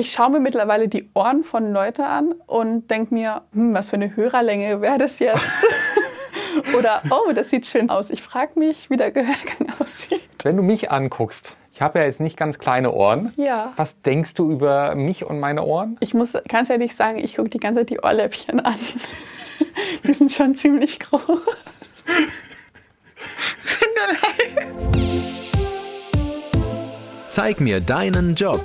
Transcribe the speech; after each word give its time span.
Ich 0.00 0.12
schaue 0.12 0.30
mir 0.30 0.40
mittlerweile 0.40 0.88
die 0.88 1.10
Ohren 1.12 1.44
von 1.44 1.74
Leuten 1.74 2.00
an 2.00 2.32
und 2.46 2.90
denke 2.90 3.12
mir, 3.12 3.42
hm, 3.52 3.74
was 3.74 3.90
für 3.90 3.96
eine 3.96 4.16
Hörerlänge 4.16 4.80
wäre 4.80 4.96
das 4.96 5.18
jetzt? 5.18 5.44
Oder, 6.78 7.02
oh, 7.10 7.32
das 7.34 7.50
sieht 7.50 7.66
schön 7.66 7.90
aus. 7.90 8.08
Ich 8.08 8.22
frage 8.22 8.58
mich, 8.58 8.88
wie 8.88 8.96
der 8.96 9.10
Gehörgang 9.10 9.70
aussieht. 9.78 10.22
Wenn 10.42 10.56
du 10.56 10.62
mich 10.62 10.90
anguckst, 10.90 11.54
ich 11.74 11.82
habe 11.82 11.98
ja 11.98 12.06
jetzt 12.06 12.18
nicht 12.18 12.38
ganz 12.38 12.58
kleine 12.58 12.92
Ohren. 12.92 13.34
Ja. 13.36 13.74
Was 13.76 14.00
denkst 14.00 14.32
du 14.32 14.50
über 14.50 14.94
mich 14.94 15.26
und 15.26 15.38
meine 15.38 15.64
Ohren? 15.64 15.98
Ich 16.00 16.14
muss 16.14 16.32
ganz 16.48 16.70
ehrlich 16.70 16.96
sagen, 16.96 17.18
ich 17.18 17.36
gucke 17.36 17.50
die 17.50 17.60
ganze 17.60 17.80
Zeit 17.80 17.90
die 17.90 18.00
Ohrläppchen 18.00 18.58
an. 18.60 18.76
Die 20.04 20.14
sind 20.14 20.32
schon 20.32 20.54
ziemlich 20.54 20.98
groß. 20.98 21.20
Zeig 27.28 27.60
mir 27.60 27.82
deinen 27.82 28.34
Job. 28.34 28.62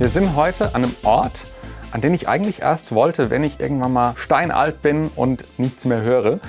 Wir 0.00 0.08
sind 0.08 0.34
heute 0.34 0.74
an 0.74 0.84
einem 0.84 0.96
Ort, 1.02 1.44
an 1.90 2.00
den 2.00 2.14
ich 2.14 2.26
eigentlich 2.26 2.62
erst 2.62 2.92
wollte, 2.92 3.28
wenn 3.28 3.44
ich 3.44 3.60
irgendwann 3.60 3.92
mal 3.92 4.14
steinalt 4.16 4.80
bin 4.80 5.10
und 5.14 5.44
nichts 5.58 5.84
mehr 5.84 6.00
höre. 6.00 6.40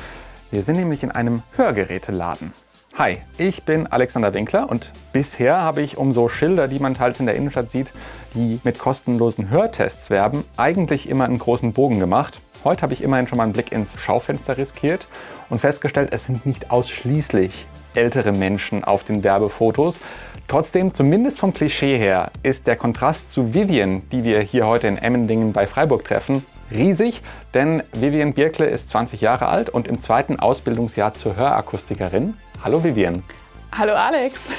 Wir 0.51 0.63
sind 0.63 0.77
nämlich 0.77 1.03
in 1.03 1.11
einem 1.11 1.43
Hörgeräteladen. 1.57 2.53
Hi, 2.97 3.17
ich 3.37 3.63
bin 3.63 3.87
Alexander 3.87 4.33
Winkler 4.33 4.69
und 4.69 4.93
bisher 5.11 5.59
habe 5.59 5.81
ich 5.81 5.97
um 5.97 6.13
so 6.13 6.29
Schilder, 6.29 6.69
die 6.69 6.79
man 6.79 6.93
teils 6.93 7.19
in 7.19 7.25
der 7.25 7.35
Innenstadt 7.35 7.71
sieht, 7.71 7.91
die 8.35 8.61
mit 8.63 8.79
kostenlosen 8.79 9.49
Hörtests 9.49 10.09
werben, 10.09 10.45
eigentlich 10.55 11.09
immer 11.09 11.25
einen 11.25 11.37
großen 11.37 11.73
Bogen 11.73 11.99
gemacht. 11.99 12.39
Heute 12.63 12.83
habe 12.83 12.93
ich 12.93 13.03
immerhin 13.03 13.27
schon 13.27 13.37
mal 13.37 13.43
einen 13.43 13.51
Blick 13.51 13.73
ins 13.73 13.99
Schaufenster 13.99 14.57
riskiert 14.57 15.09
und 15.49 15.59
festgestellt, 15.59 16.13
es 16.13 16.25
sind 16.25 16.45
nicht 16.45 16.71
ausschließlich 16.71 17.67
ältere 17.95 18.31
Menschen 18.31 18.85
auf 18.85 19.03
den 19.03 19.25
Werbefotos. 19.25 19.99
Trotzdem, 20.51 20.93
zumindest 20.93 21.39
vom 21.39 21.53
Klischee 21.53 21.97
her, 21.97 22.29
ist 22.43 22.67
der 22.67 22.75
Kontrast 22.75 23.31
zu 23.31 23.53
Vivian, 23.53 24.01
die 24.09 24.25
wir 24.25 24.41
hier 24.41 24.67
heute 24.67 24.89
in 24.89 24.97
Emmendingen 24.97 25.53
bei 25.53 25.65
Freiburg 25.65 26.03
treffen, 26.03 26.45
riesig, 26.69 27.21
denn 27.53 27.83
Vivian 27.93 28.33
Birkle 28.33 28.65
ist 28.65 28.89
20 28.89 29.21
Jahre 29.21 29.47
alt 29.47 29.69
und 29.69 29.87
im 29.87 30.01
zweiten 30.01 30.37
Ausbildungsjahr 30.41 31.13
zur 31.13 31.37
Hörakustikerin. 31.37 32.33
Hallo 32.65 32.83
Vivian. 32.83 33.23
Hallo 33.71 33.93
Alex. 33.93 34.49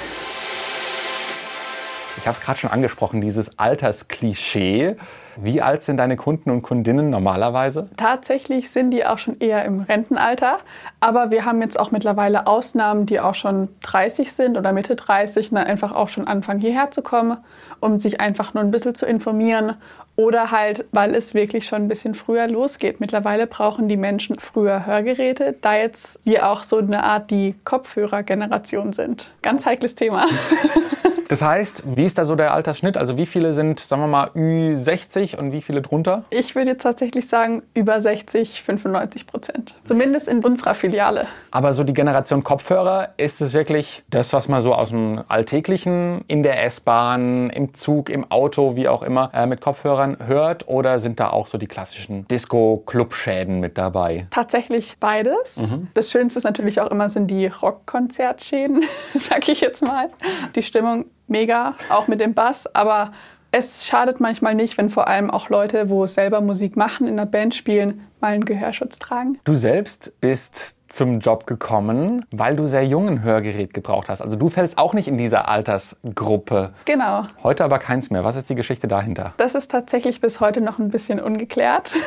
Ich 2.22 2.28
habe 2.28 2.38
es 2.38 2.40
gerade 2.40 2.60
schon 2.60 2.70
angesprochen, 2.70 3.20
dieses 3.20 3.58
Altersklischee. 3.58 4.94
Wie 5.34 5.60
alt 5.60 5.82
sind 5.82 5.96
deine 5.96 6.16
Kunden 6.16 6.52
und 6.52 6.62
Kundinnen 6.62 7.10
normalerweise? 7.10 7.90
Tatsächlich 7.96 8.70
sind 8.70 8.92
die 8.92 9.04
auch 9.04 9.18
schon 9.18 9.40
eher 9.40 9.64
im 9.64 9.80
Rentenalter, 9.80 10.58
aber 11.00 11.32
wir 11.32 11.44
haben 11.44 11.60
jetzt 11.62 11.80
auch 11.80 11.90
mittlerweile 11.90 12.46
Ausnahmen, 12.46 13.06
die 13.06 13.18
auch 13.18 13.34
schon 13.34 13.70
30 13.80 14.32
sind 14.32 14.56
oder 14.56 14.72
Mitte 14.72 14.94
30 14.94 15.50
und 15.50 15.56
dann 15.56 15.66
einfach 15.66 15.90
auch 15.90 16.08
schon 16.08 16.28
anfangen 16.28 16.60
hierher 16.60 16.92
zu 16.92 17.02
kommen, 17.02 17.38
um 17.80 17.98
sich 17.98 18.20
einfach 18.20 18.54
nur 18.54 18.62
ein 18.62 18.70
bisschen 18.70 18.94
zu 18.94 19.04
informieren 19.04 19.74
oder 20.14 20.52
halt, 20.52 20.84
weil 20.92 21.16
es 21.16 21.34
wirklich 21.34 21.66
schon 21.66 21.82
ein 21.82 21.88
bisschen 21.88 22.14
früher 22.14 22.46
losgeht. 22.46 23.00
Mittlerweile 23.00 23.48
brauchen 23.48 23.88
die 23.88 23.96
Menschen 23.96 24.38
früher 24.38 24.86
Hörgeräte, 24.86 25.56
da 25.60 25.74
jetzt 25.74 26.20
wir 26.22 26.48
auch 26.48 26.62
so 26.62 26.78
eine 26.78 27.02
Art 27.02 27.32
die 27.32 27.56
Kopfhörergeneration 27.64 28.92
sind. 28.92 29.32
Ganz 29.42 29.66
heikles 29.66 29.96
Thema. 29.96 30.26
Das 31.32 31.40
heißt, 31.40 31.84
wie 31.96 32.04
ist 32.04 32.18
da 32.18 32.26
so 32.26 32.36
der 32.36 32.52
Altersschnitt? 32.52 32.98
Also 32.98 33.16
wie 33.16 33.24
viele 33.24 33.54
sind, 33.54 33.80
sagen 33.80 34.02
wir 34.02 34.06
mal, 34.06 34.26
Ü60 34.34 35.38
und 35.38 35.50
wie 35.50 35.62
viele 35.62 35.80
drunter? 35.80 36.24
Ich 36.28 36.54
würde 36.54 36.72
jetzt 36.72 36.82
tatsächlich 36.82 37.26
sagen, 37.26 37.62
über 37.72 37.98
60, 38.02 38.62
95 38.62 39.26
Prozent. 39.26 39.74
Zumindest 39.82 40.28
in 40.28 40.44
unserer 40.44 40.74
Filiale. 40.74 41.26
Aber 41.50 41.72
so 41.72 41.84
die 41.84 41.94
Generation 41.94 42.44
Kopfhörer, 42.44 43.14
ist 43.16 43.40
es 43.40 43.54
wirklich 43.54 44.04
das, 44.10 44.34
was 44.34 44.48
man 44.48 44.60
so 44.60 44.74
aus 44.74 44.90
dem 44.90 45.22
Alltäglichen 45.26 46.22
in 46.28 46.42
der 46.42 46.62
S-Bahn, 46.64 47.48
im 47.48 47.72
Zug, 47.72 48.10
im 48.10 48.30
Auto, 48.30 48.76
wie 48.76 48.86
auch 48.86 49.02
immer, 49.02 49.30
äh, 49.32 49.46
mit 49.46 49.62
Kopfhörern 49.62 50.18
hört? 50.26 50.68
Oder 50.68 50.98
sind 50.98 51.18
da 51.18 51.30
auch 51.30 51.46
so 51.46 51.56
die 51.56 51.66
klassischen 51.66 52.28
Disco-Club-Schäden 52.28 53.58
mit 53.58 53.78
dabei? 53.78 54.26
Tatsächlich 54.28 54.98
beides. 55.00 55.56
Mhm. 55.56 55.88
Das 55.94 56.10
Schönste 56.10 56.40
ist 56.40 56.44
natürlich 56.44 56.78
auch 56.82 56.90
immer 56.90 57.08
sind 57.08 57.28
die 57.28 57.46
Rockkonzertschäden, 57.46 58.84
sag 59.14 59.48
ich 59.48 59.62
jetzt 59.62 59.80
mal. 59.80 60.10
Die 60.54 60.62
Stimmung 60.62 61.06
mega, 61.32 61.74
auch 61.90 62.06
mit 62.06 62.20
dem 62.20 62.34
Bass, 62.34 62.72
aber 62.72 63.10
es 63.50 63.86
schadet 63.86 64.20
manchmal 64.20 64.54
nicht, 64.54 64.78
wenn 64.78 64.88
vor 64.88 65.08
allem 65.08 65.30
auch 65.30 65.50
Leute, 65.50 65.90
wo 65.90 66.06
selber 66.06 66.40
Musik 66.40 66.76
machen, 66.76 67.06
in 67.06 67.16
der 67.16 67.26
Band 67.26 67.54
spielen, 67.54 68.06
mal 68.20 68.32
einen 68.32 68.44
Gehörschutz 68.44 68.98
tragen. 68.98 69.38
Du 69.44 69.54
selbst 69.54 70.12
bist 70.20 70.76
zum 70.88 71.20
Job 71.20 71.46
gekommen, 71.46 72.24
weil 72.30 72.56
du 72.56 72.66
sehr 72.66 72.86
jungen 72.86 73.22
Hörgerät 73.22 73.74
gebraucht 73.74 74.08
hast. 74.08 74.20
Also 74.22 74.36
du 74.36 74.48
fällst 74.48 74.78
auch 74.78 74.94
nicht 74.94 75.08
in 75.08 75.18
dieser 75.18 75.48
Altersgruppe. 75.48 76.72
Genau. 76.84 77.26
Heute 77.42 77.64
aber 77.64 77.78
keins 77.78 78.10
mehr. 78.10 78.24
Was 78.24 78.36
ist 78.36 78.48
die 78.48 78.54
Geschichte 78.54 78.88
dahinter? 78.88 79.34
Das 79.38 79.54
ist 79.54 79.70
tatsächlich 79.70 80.20
bis 80.20 80.40
heute 80.40 80.60
noch 80.60 80.78
ein 80.78 80.90
bisschen 80.90 81.20
ungeklärt. 81.20 81.92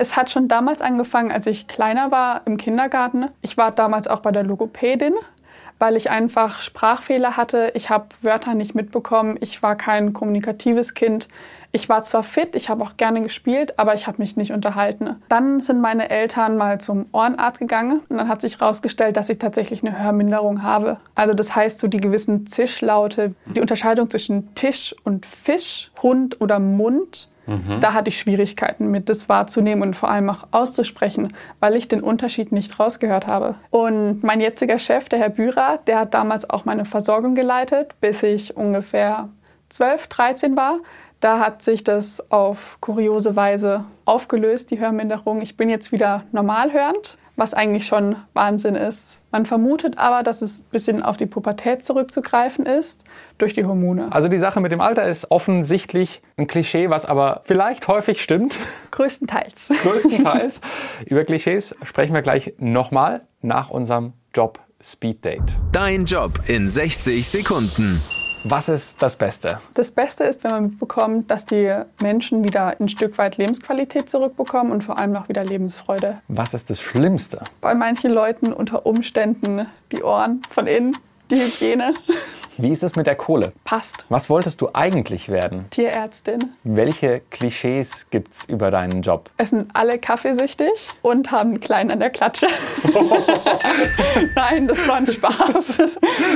Es 0.00 0.14
hat 0.14 0.30
schon 0.30 0.46
damals 0.46 0.80
angefangen, 0.80 1.32
als 1.32 1.44
ich 1.48 1.66
kleiner 1.66 2.12
war 2.12 2.42
im 2.44 2.56
Kindergarten. 2.56 3.30
Ich 3.42 3.56
war 3.56 3.72
damals 3.72 4.06
auch 4.06 4.20
bei 4.20 4.30
der 4.30 4.44
Logopädin 4.44 5.14
weil 5.78 5.96
ich 5.96 6.10
einfach 6.10 6.60
Sprachfehler 6.60 7.36
hatte. 7.36 7.72
Ich 7.74 7.90
habe 7.90 8.08
Wörter 8.22 8.54
nicht 8.54 8.74
mitbekommen. 8.74 9.36
Ich 9.40 9.62
war 9.62 9.76
kein 9.76 10.12
kommunikatives 10.12 10.94
Kind. 10.94 11.28
Ich 11.70 11.88
war 11.88 12.02
zwar 12.02 12.22
fit, 12.22 12.56
ich 12.56 12.70
habe 12.70 12.82
auch 12.82 12.96
gerne 12.96 13.20
gespielt, 13.20 13.78
aber 13.78 13.92
ich 13.92 14.06
habe 14.06 14.18
mich 14.18 14.36
nicht 14.36 14.52
unterhalten. 14.52 15.16
Dann 15.28 15.60
sind 15.60 15.82
meine 15.82 16.08
Eltern 16.08 16.56
mal 16.56 16.80
zum 16.80 17.06
Ohrenarzt 17.12 17.60
gegangen 17.60 18.00
und 18.08 18.16
dann 18.16 18.28
hat 18.28 18.40
sich 18.40 18.58
herausgestellt, 18.58 19.18
dass 19.18 19.28
ich 19.28 19.38
tatsächlich 19.38 19.84
eine 19.84 19.98
Hörminderung 19.98 20.62
habe. 20.62 20.96
Also 21.14 21.34
das 21.34 21.54
heißt, 21.54 21.78
so 21.78 21.86
die 21.86 21.98
gewissen 21.98 22.46
Zischlaute, 22.46 23.34
die 23.54 23.60
Unterscheidung 23.60 24.08
zwischen 24.08 24.54
Tisch 24.54 24.96
und 25.04 25.26
Fisch, 25.26 25.90
Hund 26.02 26.40
oder 26.40 26.58
Mund, 26.58 27.28
Mhm. 27.48 27.80
Da 27.80 27.94
hatte 27.94 28.10
ich 28.10 28.18
Schwierigkeiten 28.18 28.90
mit, 28.90 29.08
das 29.08 29.28
wahrzunehmen 29.28 29.82
und 29.82 29.94
vor 29.94 30.10
allem 30.10 30.28
auch 30.28 30.48
auszusprechen, 30.50 31.32
weil 31.60 31.74
ich 31.74 31.88
den 31.88 32.02
Unterschied 32.02 32.52
nicht 32.52 32.78
rausgehört 32.78 33.26
habe. 33.26 33.54
Und 33.70 34.22
mein 34.22 34.40
jetziger 34.40 34.78
Chef, 34.78 35.08
der 35.08 35.18
Herr 35.18 35.30
Bührer, 35.30 35.80
der 35.86 36.00
hat 36.00 36.14
damals 36.14 36.48
auch 36.48 36.66
meine 36.66 36.84
Versorgung 36.84 37.34
geleitet, 37.34 37.94
bis 38.00 38.22
ich 38.22 38.56
ungefähr 38.56 39.28
12, 39.70 40.06
13 40.08 40.56
war. 40.56 40.80
Da 41.20 41.40
hat 41.40 41.62
sich 41.62 41.82
das 41.82 42.30
auf 42.30 42.76
kuriose 42.80 43.34
Weise 43.34 43.84
aufgelöst, 44.04 44.70
die 44.70 44.78
Hörminderung. 44.78 45.40
Ich 45.40 45.56
bin 45.56 45.68
jetzt 45.68 45.90
wieder 45.90 46.24
normal 46.32 46.72
hörend, 46.72 47.18
was 47.38 47.54
eigentlich 47.54 47.86
schon 47.86 48.16
Wahnsinn 48.34 48.74
ist. 48.74 49.20
Man 49.30 49.46
vermutet 49.46 49.96
aber, 49.96 50.22
dass 50.24 50.42
es 50.42 50.58
ein 50.58 50.64
bisschen 50.70 51.02
auf 51.02 51.16
die 51.16 51.26
Pubertät 51.26 51.84
zurückzugreifen 51.84 52.66
ist 52.66 53.04
durch 53.38 53.54
die 53.54 53.64
Hormone. 53.64 54.08
Also 54.10 54.28
die 54.28 54.38
Sache 54.38 54.60
mit 54.60 54.72
dem 54.72 54.80
Alter 54.80 55.04
ist 55.04 55.30
offensichtlich 55.30 56.20
ein 56.36 56.48
Klischee, 56.48 56.90
was 56.90 57.04
aber 57.04 57.42
vielleicht 57.44 57.86
häufig 57.86 58.22
stimmt. 58.22 58.58
Größtenteils. 58.90 59.68
Größtenteils. 59.82 60.60
Über 61.06 61.24
Klischees 61.24 61.76
sprechen 61.84 62.12
wir 62.12 62.22
gleich 62.22 62.54
nochmal 62.58 63.22
nach 63.40 63.70
unserem 63.70 64.14
Job 64.34 64.58
Speed 64.82 65.24
Date. 65.24 65.56
Dein 65.70 66.06
Job 66.06 66.40
in 66.48 66.68
60 66.68 67.28
Sekunden. 67.28 68.27
Was 68.50 68.70
ist 68.70 69.02
das 69.02 69.14
Beste? 69.14 69.60
Das 69.74 69.92
Beste 69.92 70.24
ist, 70.24 70.42
wenn 70.42 70.50
man 70.52 70.62
mitbekommt, 70.70 71.30
dass 71.30 71.44
die 71.44 71.70
Menschen 72.00 72.42
wieder 72.44 72.80
ein 72.80 72.88
Stück 72.88 73.18
weit 73.18 73.36
Lebensqualität 73.36 74.08
zurückbekommen 74.08 74.72
und 74.72 74.82
vor 74.82 74.98
allem 74.98 75.14
auch 75.16 75.28
wieder 75.28 75.44
Lebensfreude. 75.44 76.22
Was 76.28 76.54
ist 76.54 76.70
das 76.70 76.80
Schlimmste? 76.80 77.42
Bei 77.60 77.74
manchen 77.74 78.10
Leuten 78.10 78.54
unter 78.54 78.86
Umständen 78.86 79.66
die 79.92 80.02
Ohren 80.02 80.40
von 80.48 80.66
innen, 80.66 80.96
die 81.30 81.42
Hygiene. 81.42 81.92
Wie 82.60 82.70
ist 82.72 82.82
es 82.82 82.96
mit 82.96 83.06
der 83.06 83.14
Kohle? 83.14 83.52
Passt. 83.62 84.04
Was 84.08 84.28
wolltest 84.28 84.60
du 84.60 84.70
eigentlich 84.72 85.28
werden? 85.28 85.66
Tierärztin. 85.70 86.40
Welche 86.64 87.20
Klischees 87.30 88.10
gibt 88.10 88.34
es 88.34 88.44
über 88.46 88.72
deinen 88.72 89.02
Job? 89.02 89.30
Es 89.36 89.50
sind 89.50 89.70
alle 89.74 89.96
kaffeesüchtig 90.00 90.68
und 91.02 91.30
haben 91.30 91.50
einen 91.50 91.60
kleinen 91.60 91.92
an 91.92 92.00
der 92.00 92.10
Klatsche. 92.10 92.48
Nein, 94.34 94.66
das 94.66 94.88
war 94.88 94.96
ein 94.96 95.06
Spaß. 95.06 95.82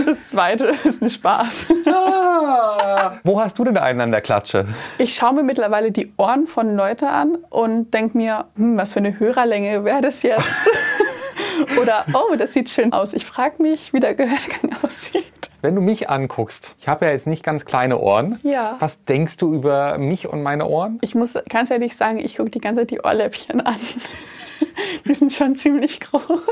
Das 0.07 0.29
zweite 0.29 0.67
ist 0.85 1.03
ein 1.03 1.11
Spaß. 1.11 1.67
Ah. 1.87 3.19
Wo 3.25 3.41
hast 3.41 3.59
du 3.59 3.65
denn 3.65 3.77
einen 3.77 4.01
an 4.01 4.13
der 4.13 4.21
Klatsche? 4.21 4.69
Ich 4.99 5.17
schaue 5.17 5.33
mir 5.33 5.43
mittlerweile 5.43 5.91
die 5.91 6.13
Ohren 6.19 6.47
von 6.47 6.77
Leuten 6.77 7.07
an 7.07 7.35
und 7.51 7.93
denke 7.93 8.17
mir, 8.17 8.45
hm, 8.55 8.77
was 8.79 8.93
für 8.93 9.01
eine 9.01 9.19
Hörerlänge 9.19 9.85
wäre 9.85 10.03
das 10.03 10.23
jetzt? 10.23 10.71
Oder, 11.81 12.05
oh, 12.15 12.37
das 12.37 12.53
sieht 12.53 12.71
schön 12.71 12.93
aus. 12.93 13.13
Ich 13.13 13.27
frage 13.27 13.61
mich, 13.61 13.93
wie 13.93 13.99
der 13.99 14.15
Gehörgang 14.15 14.77
aussieht. 14.83 15.51
Wenn 15.63 15.77
du 15.77 15.81
mich 15.81 16.11
anguckst, 16.11 16.75
ich 16.81 16.89
habe 16.89 17.07
ja 17.07 17.13
jetzt 17.13 17.29
nicht 17.29 17.45
ganz 17.45 17.65
kleine 17.65 17.99
Ohren. 17.99 18.41
Ja. 18.43 18.75
Was 18.81 19.05
denkst 19.05 19.37
du 19.37 19.55
über 19.55 19.97
mich 19.97 20.27
und 20.27 20.43
meine 20.43 20.67
Ohren? 20.67 20.99
Ich 21.03 21.15
muss 21.15 21.39
ganz 21.49 21.71
ehrlich 21.71 21.95
sagen, 21.97 22.19
ich 22.19 22.37
gucke 22.37 22.51
die 22.51 22.59
ganze 22.59 22.81
Zeit 22.81 22.91
die 22.91 23.01
Ohrläppchen 23.01 23.61
an. 23.61 23.77
Die 25.07 25.15
sind 25.15 25.33
schon 25.33 25.55
ziemlich 25.55 26.01
groß. 26.01 26.23
Tut 26.23 26.47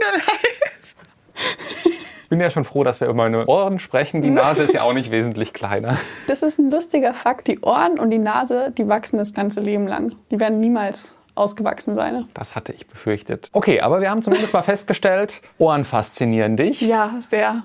mir 0.00 0.12
leid. 0.12 0.94
Ich 2.22 2.28
bin 2.28 2.40
ja 2.40 2.50
schon 2.50 2.64
froh, 2.64 2.82
dass 2.82 3.00
wir 3.00 3.06
über 3.06 3.16
meine 3.16 3.46
Ohren 3.46 3.78
sprechen. 3.78 4.22
Die 4.22 4.30
Nase 4.30 4.64
ist 4.64 4.74
ja 4.74 4.82
auch 4.82 4.92
nicht 4.92 5.12
wesentlich 5.12 5.52
kleiner. 5.52 5.96
Das 6.26 6.42
ist 6.42 6.58
ein 6.58 6.70
lustiger 6.70 7.14
Fakt. 7.14 7.46
Die 7.46 7.60
Ohren 7.60 8.00
und 8.00 8.10
die 8.10 8.18
Nase, 8.18 8.72
die 8.76 8.88
wachsen 8.88 9.18
das 9.18 9.34
ganze 9.34 9.60
Leben 9.60 9.86
lang. 9.86 10.16
Die 10.32 10.40
werden 10.40 10.58
niemals 10.58 11.18
ausgewachsen 11.36 11.94
sein. 11.94 12.26
Das 12.34 12.56
hatte 12.56 12.72
ich 12.72 12.86
befürchtet. 12.86 13.50
Okay, 13.52 13.80
aber 13.80 14.00
wir 14.00 14.10
haben 14.10 14.22
zumindest 14.22 14.52
mal 14.52 14.62
festgestellt, 14.62 15.42
Ohren 15.58 15.84
faszinieren 15.84 16.56
dich. 16.56 16.80
Ja, 16.80 17.16
sehr. 17.20 17.64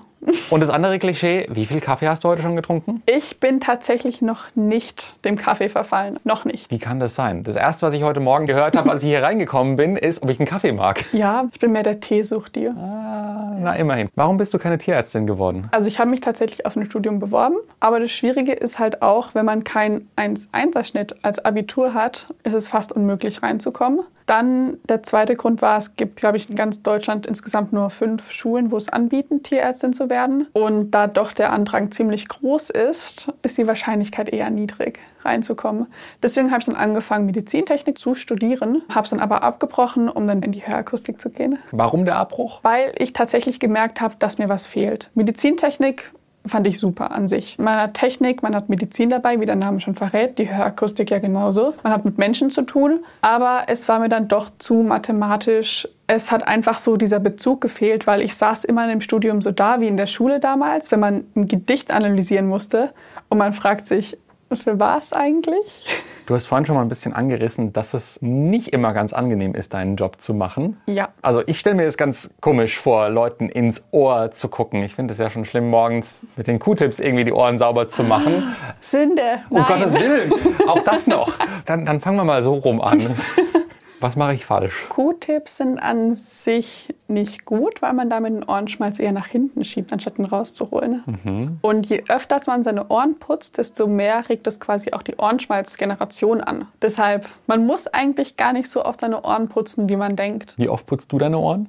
Und 0.50 0.60
das 0.60 0.70
andere 0.70 0.98
Klischee, 0.98 1.46
wie 1.50 1.66
viel 1.66 1.80
Kaffee 1.80 2.08
hast 2.08 2.22
du 2.24 2.28
heute 2.28 2.42
schon 2.42 2.54
getrunken? 2.54 3.02
Ich 3.06 3.40
bin 3.40 3.60
tatsächlich 3.60 4.22
noch 4.22 4.44
nicht 4.54 5.24
dem 5.24 5.36
Kaffee 5.36 5.68
verfallen. 5.68 6.18
Noch 6.24 6.44
nicht. 6.44 6.70
Wie 6.70 6.78
kann 6.78 7.00
das 7.00 7.14
sein? 7.14 7.42
Das 7.42 7.56
erste, 7.56 7.86
was 7.86 7.92
ich 7.92 8.02
heute 8.02 8.20
Morgen 8.20 8.46
gehört 8.46 8.76
habe, 8.76 8.90
als 8.90 9.02
ich 9.02 9.08
hier 9.08 9.22
reingekommen 9.22 9.76
bin, 9.76 9.96
ist, 9.96 10.22
ob 10.22 10.30
ich 10.30 10.38
einen 10.38 10.46
Kaffee 10.46 10.72
mag. 10.72 11.04
Ja, 11.12 11.48
ich 11.52 11.58
bin 11.58 11.72
mehr 11.72 11.82
der 11.82 12.00
Teesuchtier. 12.00 12.74
Ah, 12.76 13.56
na, 13.58 13.74
immerhin. 13.74 14.08
Warum 14.14 14.36
bist 14.36 14.54
du 14.54 14.58
keine 14.58 14.78
Tierärztin 14.78 15.26
geworden? 15.26 15.68
Also 15.72 15.88
ich 15.88 15.98
habe 15.98 16.10
mich 16.10 16.20
tatsächlich 16.20 16.66
auf 16.66 16.76
ein 16.76 16.84
Studium 16.86 17.18
beworben, 17.18 17.56
aber 17.80 17.98
das 17.98 18.12
Schwierige 18.12 18.52
ist 18.52 18.78
halt 18.78 19.02
auch, 19.02 19.34
wenn 19.34 19.44
man 19.44 19.64
keinen 19.64 20.08
1-1er-Schnitt 20.16 21.16
als 21.24 21.44
Abitur 21.44 21.94
hat, 21.94 22.28
ist 22.44 22.54
es 22.54 22.68
fast 22.68 22.92
unmöglich 22.92 23.42
reinzukommen. 23.42 24.00
Dann 24.26 24.78
der 24.88 25.02
zweite 25.02 25.34
Grund 25.34 25.62
war, 25.62 25.78
es 25.78 25.96
gibt, 25.96 26.16
glaube 26.16 26.36
ich, 26.36 26.48
in 26.48 26.54
ganz 26.54 26.80
Deutschland 26.82 27.26
insgesamt 27.26 27.72
nur 27.72 27.90
fünf 27.90 28.30
Schulen, 28.30 28.70
wo 28.70 28.76
es 28.76 28.88
anbieten, 28.88 29.42
Tierärztin 29.42 29.92
zu 29.92 30.04
werden. 30.04 30.11
Und 30.52 30.90
da 30.92 31.06
doch 31.06 31.32
der 31.32 31.52
Andrang 31.52 31.90
ziemlich 31.90 32.28
groß 32.28 32.70
ist, 32.70 33.32
ist 33.42 33.58
die 33.58 33.66
Wahrscheinlichkeit 33.66 34.28
eher 34.28 34.50
niedrig, 34.50 35.00
reinzukommen. 35.24 35.86
Deswegen 36.22 36.50
habe 36.50 36.60
ich 36.60 36.66
dann 36.66 36.76
angefangen, 36.76 37.26
Medizintechnik 37.26 37.98
zu 37.98 38.14
studieren, 38.14 38.82
habe 38.88 39.04
es 39.04 39.10
dann 39.10 39.20
aber 39.20 39.42
abgebrochen, 39.42 40.08
um 40.08 40.26
dann 40.26 40.42
in 40.42 40.52
die 40.52 40.66
Hörakustik 40.66 41.20
zu 41.20 41.30
gehen. 41.30 41.58
Warum 41.70 42.04
der 42.04 42.16
Abbruch? 42.16 42.60
Weil 42.62 42.92
ich 42.98 43.12
tatsächlich 43.12 43.60
gemerkt 43.60 44.00
habe, 44.00 44.16
dass 44.18 44.38
mir 44.38 44.48
was 44.48 44.66
fehlt. 44.66 45.10
Medizintechnik 45.14 46.12
fand 46.46 46.66
ich 46.66 46.78
super 46.78 47.12
an 47.12 47.28
sich. 47.28 47.58
Man 47.58 47.78
hat 47.78 47.94
Technik, 47.94 48.42
man 48.42 48.54
hat 48.54 48.68
Medizin 48.68 49.10
dabei, 49.10 49.40
wie 49.40 49.46
der 49.46 49.56
Name 49.56 49.80
schon 49.80 49.94
verrät, 49.94 50.38
die 50.38 50.52
Hörakustik 50.52 51.10
ja 51.10 51.18
genauso. 51.18 51.74
Man 51.82 51.92
hat 51.92 52.04
mit 52.04 52.18
Menschen 52.18 52.50
zu 52.50 52.62
tun, 52.62 53.04
aber 53.20 53.64
es 53.68 53.88
war 53.88 54.00
mir 54.00 54.08
dann 54.08 54.28
doch 54.28 54.50
zu 54.58 54.74
mathematisch. 54.74 55.88
Es 56.06 56.32
hat 56.32 56.46
einfach 56.46 56.78
so 56.78 56.96
dieser 56.96 57.20
Bezug 57.20 57.60
gefehlt, 57.60 58.06
weil 58.06 58.20
ich 58.20 58.34
saß 58.34 58.64
immer 58.64 58.84
in 58.84 58.90
dem 58.90 59.00
Studium 59.00 59.40
so 59.40 59.50
da 59.50 59.80
wie 59.80 59.86
in 59.86 59.96
der 59.96 60.06
Schule 60.06 60.40
damals, 60.40 60.90
wenn 60.90 61.00
man 61.00 61.24
ein 61.36 61.48
Gedicht 61.48 61.90
analysieren 61.90 62.48
musste 62.48 62.92
und 63.28 63.38
man 63.38 63.52
fragt 63.52 63.86
sich, 63.86 64.18
für 64.56 64.78
was 64.78 65.12
eigentlich? 65.12 65.86
Du 66.26 66.34
hast 66.36 66.46
vorhin 66.46 66.64
schon 66.64 66.76
mal 66.76 66.82
ein 66.82 66.88
bisschen 66.88 67.12
angerissen, 67.12 67.72
dass 67.72 67.94
es 67.94 68.22
nicht 68.22 68.68
immer 68.68 68.92
ganz 68.92 69.12
angenehm 69.12 69.54
ist, 69.54 69.74
deinen 69.74 69.96
Job 69.96 70.20
zu 70.20 70.34
machen. 70.34 70.80
Ja. 70.86 71.08
Also 71.20 71.42
ich 71.46 71.58
stelle 71.58 71.74
mir 71.74 71.84
das 71.84 71.96
ganz 71.96 72.30
komisch 72.40 72.78
vor, 72.78 73.08
Leuten 73.08 73.48
ins 73.48 73.82
Ohr 73.90 74.30
zu 74.30 74.48
gucken. 74.48 74.82
Ich 74.84 74.94
finde 74.94 75.12
es 75.12 75.18
ja 75.18 75.30
schon 75.30 75.44
schlimm, 75.44 75.68
morgens 75.68 76.22
mit 76.36 76.46
den 76.46 76.58
Q-Tips 76.58 77.00
irgendwie 77.00 77.24
die 77.24 77.32
Ohren 77.32 77.58
sauber 77.58 77.88
zu 77.88 78.04
machen. 78.04 78.54
Sünde. 78.80 79.42
Um 79.50 79.58
Nein. 79.58 79.66
Gottes 79.66 79.94
Willen, 79.94 80.32
auch 80.68 80.80
das 80.84 81.06
noch. 81.06 81.32
Dann, 81.66 81.86
dann 81.86 82.00
fangen 82.00 82.16
wir 82.16 82.24
mal 82.24 82.42
so 82.42 82.54
rum 82.54 82.80
an. 82.80 83.00
Was 84.02 84.16
mache 84.16 84.34
ich 84.34 84.44
falsch? 84.44 84.88
Q-Tips 84.88 85.58
sind 85.58 85.78
an 85.78 86.14
sich 86.14 86.92
nicht 87.06 87.44
gut, 87.44 87.82
weil 87.82 87.92
man 87.92 88.10
damit 88.10 88.34
den 88.34 88.42
Ohrenschmalz 88.42 88.98
eher 88.98 89.12
nach 89.12 89.26
hinten 89.26 89.64
schiebt, 89.64 89.92
anstatt 89.92 90.18
ihn 90.18 90.24
rauszuholen. 90.24 91.58
Und 91.62 91.86
je 91.86 92.02
öfters 92.08 92.48
man 92.48 92.64
seine 92.64 92.88
Ohren 92.88 93.18
putzt, 93.20 93.58
desto 93.58 93.86
mehr 93.86 94.28
regt 94.28 94.46
es 94.48 94.58
quasi 94.58 94.92
auch 94.92 95.02
die 95.02 95.14
Ohrenschmalzgeneration 95.16 96.40
an. 96.40 96.66
Deshalb, 96.80 97.28
man 97.46 97.64
muss 97.64 97.86
eigentlich 97.86 98.36
gar 98.36 98.52
nicht 98.52 98.68
so 98.68 98.84
oft 98.84 99.02
seine 99.02 99.22
Ohren 99.22 99.48
putzen, 99.48 99.88
wie 99.88 99.96
man 99.96 100.16
denkt. 100.16 100.54
Wie 100.56 100.68
oft 100.68 100.84
putzt 100.86 101.12
du 101.12 101.18
deine 101.18 101.38
Ohren? 101.38 101.68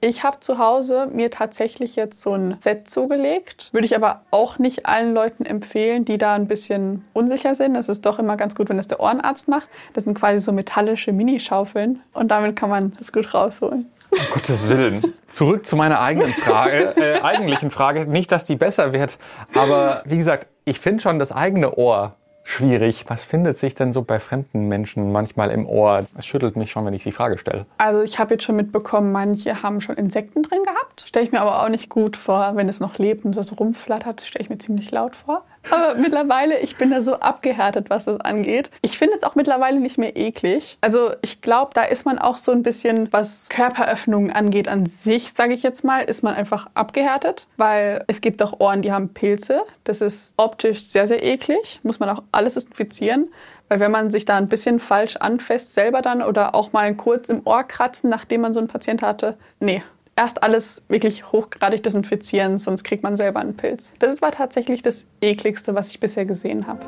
Ich 0.00 0.24
habe 0.24 0.40
zu 0.40 0.58
Hause 0.58 1.08
mir 1.12 1.30
tatsächlich 1.30 1.94
jetzt 1.94 2.20
so 2.20 2.34
ein 2.34 2.56
Set 2.58 2.90
zugelegt. 2.90 3.70
Würde 3.72 3.86
ich 3.86 3.94
aber 3.94 4.22
auch 4.30 4.58
nicht 4.58 4.86
allen 4.86 5.14
Leuten 5.14 5.46
empfehlen, 5.46 6.04
die 6.04 6.18
da 6.18 6.34
ein 6.34 6.48
bisschen 6.48 7.04
unsicher 7.12 7.54
sind. 7.54 7.76
Es 7.76 7.88
ist 7.88 8.04
doch 8.04 8.18
immer 8.18 8.36
ganz 8.36 8.54
gut, 8.54 8.68
wenn 8.68 8.76
das 8.76 8.88
der 8.88 9.00
Ohrenarzt 9.00 9.48
macht. 9.48 9.68
Das 9.92 10.04
sind 10.04 10.14
quasi 10.14 10.40
so 10.40 10.52
metallische 10.52 11.12
Minischaufeln 11.60 12.00
und 12.12 12.30
damit 12.30 12.56
kann 12.56 12.70
man 12.70 12.92
das 12.98 13.12
gut 13.12 13.32
rausholen. 13.32 13.86
Um 14.10 14.18
Gottes 14.32 14.68
Willen. 14.68 15.04
Zurück 15.28 15.66
zu 15.66 15.76
meiner 15.76 16.00
eigenen 16.00 16.30
Frage, 16.30 16.94
äh, 16.96 17.20
eigentlichen 17.20 17.70
Frage. 17.70 18.06
Nicht, 18.06 18.32
dass 18.32 18.44
die 18.44 18.56
besser 18.56 18.92
wird, 18.92 19.18
aber 19.54 20.02
wie 20.04 20.16
gesagt, 20.16 20.48
ich 20.64 20.80
finde 20.80 21.02
schon 21.02 21.18
das 21.18 21.30
eigene 21.30 21.76
Ohr 21.76 22.16
schwierig. 22.42 23.04
Was 23.06 23.24
findet 23.24 23.56
sich 23.58 23.76
denn 23.76 23.92
so 23.92 24.02
bei 24.02 24.18
fremden 24.18 24.66
Menschen 24.66 25.12
manchmal 25.12 25.50
im 25.52 25.66
Ohr? 25.66 26.06
Es 26.18 26.26
schüttelt 26.26 26.56
mich 26.56 26.72
schon, 26.72 26.84
wenn 26.84 26.94
ich 26.94 27.04
die 27.04 27.12
Frage 27.12 27.38
stelle. 27.38 27.66
Also 27.78 28.02
ich 28.02 28.18
habe 28.18 28.34
jetzt 28.34 28.42
schon 28.42 28.56
mitbekommen, 28.56 29.12
manche 29.12 29.62
haben 29.62 29.80
schon 29.80 29.96
Insekten 29.96 30.42
drin 30.42 30.62
gehabt. 30.64 31.04
Stelle 31.06 31.24
ich 31.24 31.30
mir 31.30 31.40
aber 31.40 31.62
auch 31.62 31.68
nicht 31.68 31.88
gut 31.88 32.16
vor, 32.16 32.56
wenn 32.56 32.68
es 32.68 32.80
noch 32.80 32.98
lebt 32.98 33.24
und 33.24 33.34
so 33.34 33.54
rumflattert, 33.54 34.22
stelle 34.22 34.42
ich 34.42 34.50
mir 34.50 34.58
ziemlich 34.58 34.90
laut 34.90 35.14
vor. 35.14 35.44
Aber 35.68 35.94
mittlerweile, 35.94 36.58
ich 36.60 36.76
bin 36.76 36.90
da 36.90 37.00
so 37.02 37.14
abgehärtet, 37.14 37.90
was 37.90 38.06
das 38.06 38.20
angeht. 38.20 38.70
Ich 38.82 38.98
finde 38.98 39.14
es 39.16 39.22
auch 39.22 39.34
mittlerweile 39.34 39.78
nicht 39.80 39.98
mehr 39.98 40.16
eklig. 40.16 40.78
Also 40.80 41.10
ich 41.22 41.42
glaube, 41.42 41.72
da 41.74 41.82
ist 41.82 42.06
man 42.06 42.18
auch 42.18 42.38
so 42.38 42.52
ein 42.52 42.62
bisschen, 42.62 43.12
was 43.12 43.48
Körperöffnungen 43.48 44.30
angeht 44.30 44.68
an 44.68 44.86
sich, 44.86 45.32
sage 45.32 45.52
ich 45.52 45.62
jetzt 45.62 45.84
mal, 45.84 46.00
ist 46.00 46.22
man 46.22 46.34
einfach 46.34 46.68
abgehärtet. 46.74 47.46
Weil 47.56 48.04
es 48.06 48.20
gibt 48.20 48.42
auch 48.42 48.58
Ohren, 48.58 48.82
die 48.82 48.92
haben 48.92 49.12
Pilze. 49.12 49.62
Das 49.84 50.00
ist 50.00 50.34
optisch 50.36 50.84
sehr, 50.86 51.06
sehr 51.06 51.22
eklig. 51.22 51.80
Muss 51.82 52.00
man 52.00 52.08
auch 52.08 52.22
alles 52.32 52.54
desinfizieren. 52.54 53.28
Weil 53.68 53.80
wenn 53.80 53.92
man 53.92 54.10
sich 54.10 54.24
da 54.24 54.36
ein 54.36 54.48
bisschen 54.48 54.80
falsch 54.80 55.16
anfasst 55.16 55.74
selber 55.74 56.02
dann 56.02 56.22
oder 56.22 56.54
auch 56.54 56.72
mal 56.72 56.92
kurz 56.94 57.28
im 57.28 57.42
Ohr 57.44 57.62
kratzen, 57.64 58.10
nachdem 58.10 58.40
man 58.40 58.54
so 58.54 58.60
einen 58.60 58.68
Patient 58.68 59.02
hatte, 59.02 59.36
nee, 59.60 59.82
erst 60.16 60.42
alles 60.42 60.82
wirklich 60.88 61.32
hochgradig 61.32 61.82
desinfizieren, 61.82 62.58
sonst 62.58 62.84
kriegt 62.84 63.02
man 63.02 63.16
selber 63.16 63.40
einen 63.40 63.56
Pilz. 63.56 63.92
Das 63.98 64.20
war 64.22 64.32
tatsächlich 64.32 64.82
das 64.82 65.06
ekligste, 65.20 65.74
was 65.74 65.90
ich 65.90 66.00
bisher 66.00 66.24
gesehen 66.24 66.66
habe. 66.66 66.86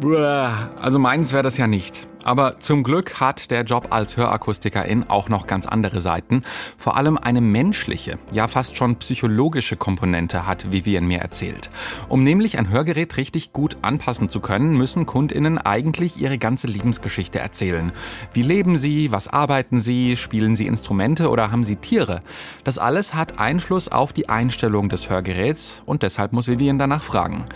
Also 0.00 0.98
meins 0.98 1.32
wäre 1.32 1.42
das 1.42 1.56
ja 1.56 1.66
nicht. 1.66 2.06
Aber 2.24 2.58
zum 2.60 2.82
Glück 2.82 3.20
hat 3.20 3.50
der 3.50 3.62
Job 3.62 3.88
als 3.88 4.18
Hörakustikerin 4.18 5.08
auch 5.08 5.30
noch 5.30 5.46
ganz 5.46 5.66
andere 5.66 6.02
Seiten. 6.02 6.42
Vor 6.76 6.96
allem 6.96 7.16
eine 7.16 7.40
menschliche, 7.40 8.18
ja 8.32 8.48
fast 8.48 8.76
schon 8.76 8.96
psychologische 8.96 9.76
Komponente 9.76 10.46
hat 10.46 10.70
Vivian 10.70 11.06
mir 11.06 11.20
erzählt. 11.20 11.70
Um 12.08 12.24
nämlich 12.24 12.58
ein 12.58 12.68
Hörgerät 12.68 13.16
richtig 13.16 13.54
gut 13.54 13.78
anpassen 13.80 14.28
zu 14.28 14.40
können, 14.40 14.76
müssen 14.76 15.06
KundInnen 15.06 15.56
eigentlich 15.56 16.20
ihre 16.20 16.36
ganze 16.36 16.66
Lebensgeschichte 16.66 17.38
erzählen. 17.38 17.92
Wie 18.34 18.42
leben 18.42 18.76
sie? 18.76 19.10
Was 19.10 19.28
arbeiten 19.28 19.80
sie? 19.80 20.16
Spielen 20.16 20.54
sie 20.54 20.66
Instrumente 20.66 21.30
oder 21.30 21.50
haben 21.50 21.64
sie 21.64 21.76
Tiere? 21.76 22.20
Das 22.62 22.78
alles 22.78 23.14
hat 23.14 23.38
Einfluss 23.38 23.88
auf 23.88 24.12
die 24.12 24.28
Einstellung 24.28 24.90
des 24.90 25.08
Hörgeräts 25.08 25.82
und 25.86 26.02
deshalb 26.02 26.32
muss 26.34 26.48
Vivian 26.48 26.78
danach 26.78 27.04
fragen. 27.04 27.46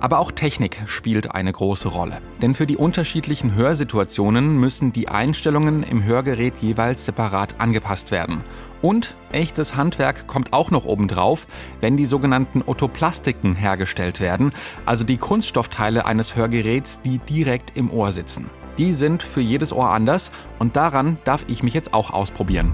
Aber 0.00 0.20
auch 0.20 0.32
Technik 0.32 0.78
spielt 0.86 1.34
eine 1.34 1.52
große 1.52 1.88
Rolle. 1.94 2.18
Denn 2.40 2.54
für 2.54 2.66
die 2.66 2.76
unterschiedlichen 2.76 3.54
Hörsituationen 3.54 4.56
müssen 4.58 4.92
die 4.92 5.08
Einstellungen 5.08 5.82
im 5.82 6.04
Hörgerät 6.04 6.58
jeweils 6.58 7.04
separat 7.04 7.56
angepasst 7.58 8.10
werden. 8.10 8.42
Und 8.82 9.14
echtes 9.30 9.76
Handwerk 9.76 10.26
kommt 10.26 10.52
auch 10.52 10.70
noch 10.70 10.84
obendrauf, 10.84 11.46
wenn 11.80 11.96
die 11.96 12.06
sogenannten 12.06 12.62
Otoplastiken 12.66 13.54
hergestellt 13.54 14.20
werden, 14.20 14.52
also 14.86 15.04
die 15.04 15.18
Kunststoffteile 15.18 16.04
eines 16.04 16.34
Hörgeräts, 16.34 17.00
die 17.02 17.18
direkt 17.18 17.76
im 17.76 17.90
Ohr 17.90 18.10
sitzen. 18.12 18.50
Die 18.78 18.94
sind 18.94 19.22
für 19.22 19.40
jedes 19.40 19.72
Ohr 19.72 19.90
anders 19.90 20.32
und 20.58 20.76
daran 20.76 21.18
darf 21.24 21.44
ich 21.48 21.62
mich 21.62 21.74
jetzt 21.74 21.94
auch 21.94 22.10
ausprobieren. 22.10 22.72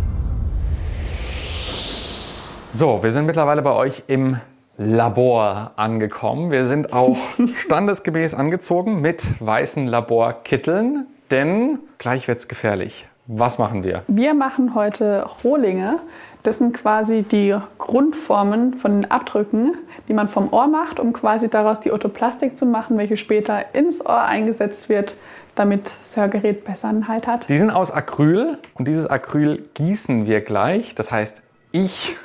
So, 2.73 3.03
wir 3.03 3.11
sind 3.11 3.27
mittlerweile 3.27 3.63
bei 3.63 3.73
euch 3.73 4.05
im 4.07 4.39
Labor 4.79 5.73
angekommen. 5.75 6.53
Wir 6.53 6.65
sind 6.65 6.93
auch 6.93 7.17
standesgemäß 7.57 8.35
angezogen 8.35 9.01
mit 9.01 9.27
weißen 9.41 9.87
Laborkitteln, 9.87 11.09
denn 11.33 11.81
gleich 11.99 12.29
wird's 12.29 12.47
gefährlich. 12.47 13.09
Was 13.27 13.59
machen 13.59 13.83
wir? 13.83 14.05
Wir 14.07 14.33
machen 14.33 14.75
heute 14.75 15.27
Rohlinge. 15.45 15.99
Das 16.45 16.59
sind 16.59 16.73
quasi 16.73 17.25
die 17.25 17.55
Grundformen 17.77 18.75
von 18.75 19.03
den 19.03 19.11
Abdrücken, 19.11 19.77
die 20.09 20.15
man 20.15 20.29
vom 20.29 20.51
Ohr 20.51 20.69
macht, 20.69 20.99
um 20.99 21.13
quasi 21.13 21.51
daraus 21.51 21.81
die 21.81 21.93
Otoplastik 21.93 22.57
zu 22.57 22.65
machen, 22.65 22.97
welche 22.97 23.19
später 23.19 23.75
ins 23.75 24.01
Ohr 24.07 24.23
eingesetzt 24.23 24.89
wird, 24.89 25.17
damit 25.57 25.93
das 26.01 26.17
Hörgerät 26.17 26.65
besser 26.65 26.89
einen 26.89 27.09
Halt 27.09 27.27
hat. 27.27 27.49
Die 27.51 27.59
sind 27.59 27.71
aus 27.71 27.91
Acryl 27.91 28.59
und 28.75 28.89
dieses 28.89 29.07
Acryl 29.07 29.69
gießen 29.75 30.25
wir 30.25 30.41
gleich. 30.41 30.95
Das 30.95 31.11
heißt, 31.11 31.43
ich, 31.73 32.17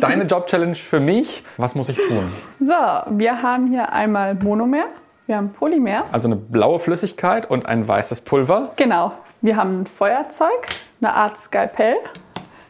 deine 0.00 0.24
Job-Challenge 0.24 0.74
für 0.74 1.00
mich, 1.00 1.42
was 1.56 1.74
muss 1.74 1.88
ich 1.88 1.96
tun? 1.96 2.30
So, 2.58 2.74
wir 3.08 3.42
haben 3.42 3.68
hier 3.68 3.92
einmal 3.92 4.34
Monomer, 4.34 4.84
wir 5.26 5.36
haben 5.36 5.52
Polymer. 5.52 6.04
Also 6.12 6.28
eine 6.28 6.36
blaue 6.36 6.80
Flüssigkeit 6.80 7.48
und 7.48 7.66
ein 7.66 7.86
weißes 7.86 8.22
Pulver. 8.22 8.72
Genau, 8.76 9.12
wir 9.40 9.56
haben 9.56 9.82
ein 9.82 9.86
Feuerzeug, 9.86 10.66
eine 11.00 11.12
Art 11.14 11.38
Skalpell. 11.38 11.96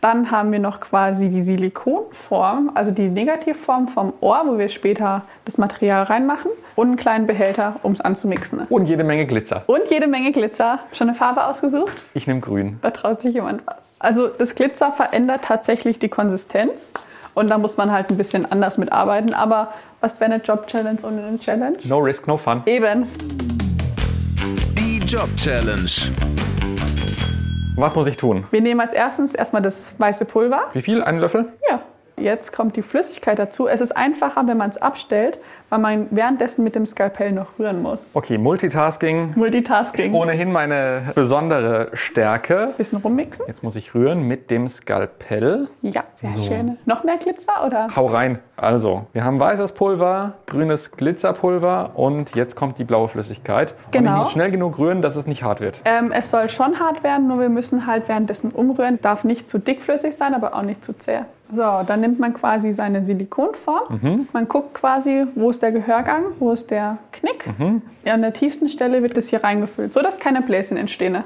Dann 0.00 0.30
haben 0.30 0.50
wir 0.50 0.60
noch 0.60 0.80
quasi 0.80 1.28
die 1.28 1.42
Silikonform, 1.42 2.70
also 2.74 2.90
die 2.90 3.08
Negativform 3.08 3.88
vom 3.88 4.14
Ohr, 4.20 4.42
wo 4.46 4.58
wir 4.58 4.70
später 4.70 5.22
das 5.44 5.58
Material 5.58 6.04
reinmachen. 6.04 6.50
Und 6.76 6.86
einen 6.86 6.96
kleinen 6.96 7.26
Behälter, 7.26 7.76
um 7.82 7.92
es 7.92 8.00
anzumixen. 8.00 8.66
Und 8.70 8.88
jede 8.88 9.04
Menge 9.04 9.26
Glitzer. 9.26 9.64
Und 9.66 9.90
jede 9.90 10.06
Menge 10.06 10.32
Glitzer. 10.32 10.78
Schon 10.92 11.08
eine 11.08 11.16
Farbe 11.16 11.44
ausgesucht? 11.44 12.06
Ich 12.14 12.26
nehme 12.26 12.40
grün. 12.40 12.78
Da 12.80 12.90
traut 12.90 13.20
sich 13.20 13.34
jemand 13.34 13.66
was. 13.66 13.96
Also 13.98 14.28
das 14.28 14.54
Glitzer 14.54 14.90
verändert 14.92 15.42
tatsächlich 15.44 15.98
die 15.98 16.08
Konsistenz. 16.08 16.92
Und 17.34 17.50
da 17.50 17.58
muss 17.58 17.76
man 17.76 17.92
halt 17.92 18.08
ein 18.08 18.16
bisschen 18.16 18.50
anders 18.50 18.78
mitarbeiten. 18.78 19.34
Aber 19.34 19.68
was 20.00 20.20
wäre 20.20 20.32
eine 20.32 20.42
Job-Challenge 20.42 20.98
ohne 21.02 21.26
eine 21.26 21.38
Challenge? 21.38 21.76
No 21.84 21.98
risk, 21.98 22.26
no 22.26 22.38
fun. 22.38 22.62
Eben. 22.64 23.06
Die 24.78 25.00
Job 25.04 25.28
Challenge. 25.36 25.90
Was 27.76 27.94
muss 27.94 28.06
ich 28.06 28.16
tun? 28.16 28.44
Wir 28.50 28.60
nehmen 28.60 28.80
als 28.80 28.92
erstes 28.92 29.34
erstmal 29.34 29.62
das 29.62 29.94
weiße 29.98 30.24
Pulver. 30.24 30.64
Wie 30.72 30.82
viel? 30.82 31.02
Einen 31.02 31.18
Löffel? 31.18 31.46
Ja. 31.68 31.80
Jetzt 32.20 32.52
kommt 32.52 32.76
die 32.76 32.82
Flüssigkeit 32.82 33.38
dazu. 33.38 33.66
Es 33.66 33.80
ist 33.80 33.96
einfacher, 33.96 34.46
wenn 34.46 34.56
man 34.56 34.70
es 34.70 34.76
abstellt, 34.76 35.40
weil 35.70 35.78
man 35.78 36.06
währenddessen 36.10 36.64
mit 36.64 36.74
dem 36.74 36.84
Skalpell 36.86 37.32
noch 37.32 37.58
rühren 37.58 37.80
muss. 37.82 38.10
Okay, 38.14 38.38
Multitasking 38.38 39.30
ist 39.30 39.36
Multitasking. 39.36 40.14
ohnehin 40.14 40.52
meine 40.52 41.02
besondere 41.14 41.88
Stärke. 41.94 42.74
Bisschen 42.76 42.98
rummixen. 42.98 43.46
Jetzt 43.46 43.62
muss 43.62 43.76
ich 43.76 43.94
rühren 43.94 44.22
mit 44.28 44.50
dem 44.50 44.68
Skalpell. 44.68 45.68
Ja, 45.82 46.04
sehr 46.16 46.30
So. 46.32 46.42
schön. 46.42 46.76
Noch 46.86 47.04
mehr 47.04 47.16
Glitzer 47.16 47.64
oder? 47.66 47.88
Hau 47.96 48.06
rein. 48.06 48.38
Also, 48.56 49.06
wir 49.12 49.24
haben 49.24 49.40
weißes 49.40 49.72
Pulver, 49.72 50.34
grünes 50.46 50.90
Glitzerpulver 50.92 51.92
und 51.94 52.34
jetzt 52.34 52.56
kommt 52.56 52.78
die 52.78 52.84
blaue 52.84 53.08
Flüssigkeit. 53.08 53.72
Und 53.72 53.94
ich 53.94 54.00
Genau. 54.00 54.18
muss 54.18 54.32
schnell 54.32 54.50
genug 54.50 54.78
rühren, 54.78 55.00
dass 55.02 55.16
es 55.16 55.26
nicht 55.26 55.42
hart 55.42 55.60
wird. 55.60 55.80
Ähm, 55.86 56.12
es 56.12 56.30
soll 56.30 56.48
schon 56.50 56.78
hart 56.78 57.02
werden, 57.02 57.28
nur 57.28 57.40
wir 57.40 57.48
müssen 57.48 57.86
halt 57.86 58.08
währenddessen 58.08 58.50
umrühren. 58.50 58.94
Es 58.94 59.00
darf 59.00 59.24
nicht 59.24 59.48
zu 59.48 59.58
dickflüssig 59.58 60.14
sein, 60.16 60.34
aber 60.34 60.54
auch 60.54 60.62
nicht 60.62 60.84
zu 60.84 60.92
zäh. 60.98 61.20
So, 61.50 61.82
dann 61.86 62.00
nimmt 62.00 62.18
man 62.18 62.32
quasi 62.34 62.72
seine 62.72 63.02
Silikonform. 63.02 64.26
Man 64.32 64.48
guckt 64.48 64.74
quasi, 64.74 65.26
wo 65.34 65.50
ist 65.50 65.62
der 65.62 65.72
Gehörgang, 65.72 66.24
wo 66.38 66.52
ist 66.52 66.70
der 66.70 66.98
Knick. 67.12 67.44
Ja, 68.04 68.14
an 68.14 68.22
der 68.22 68.32
tiefsten 68.32 68.68
Stelle 68.68 69.02
wird 69.02 69.16
das 69.16 69.28
hier 69.28 69.42
reingefüllt, 69.42 69.92
sodass 69.92 70.18
keine 70.18 70.42
Bläschen 70.42 70.76
entstehen. 70.76 71.24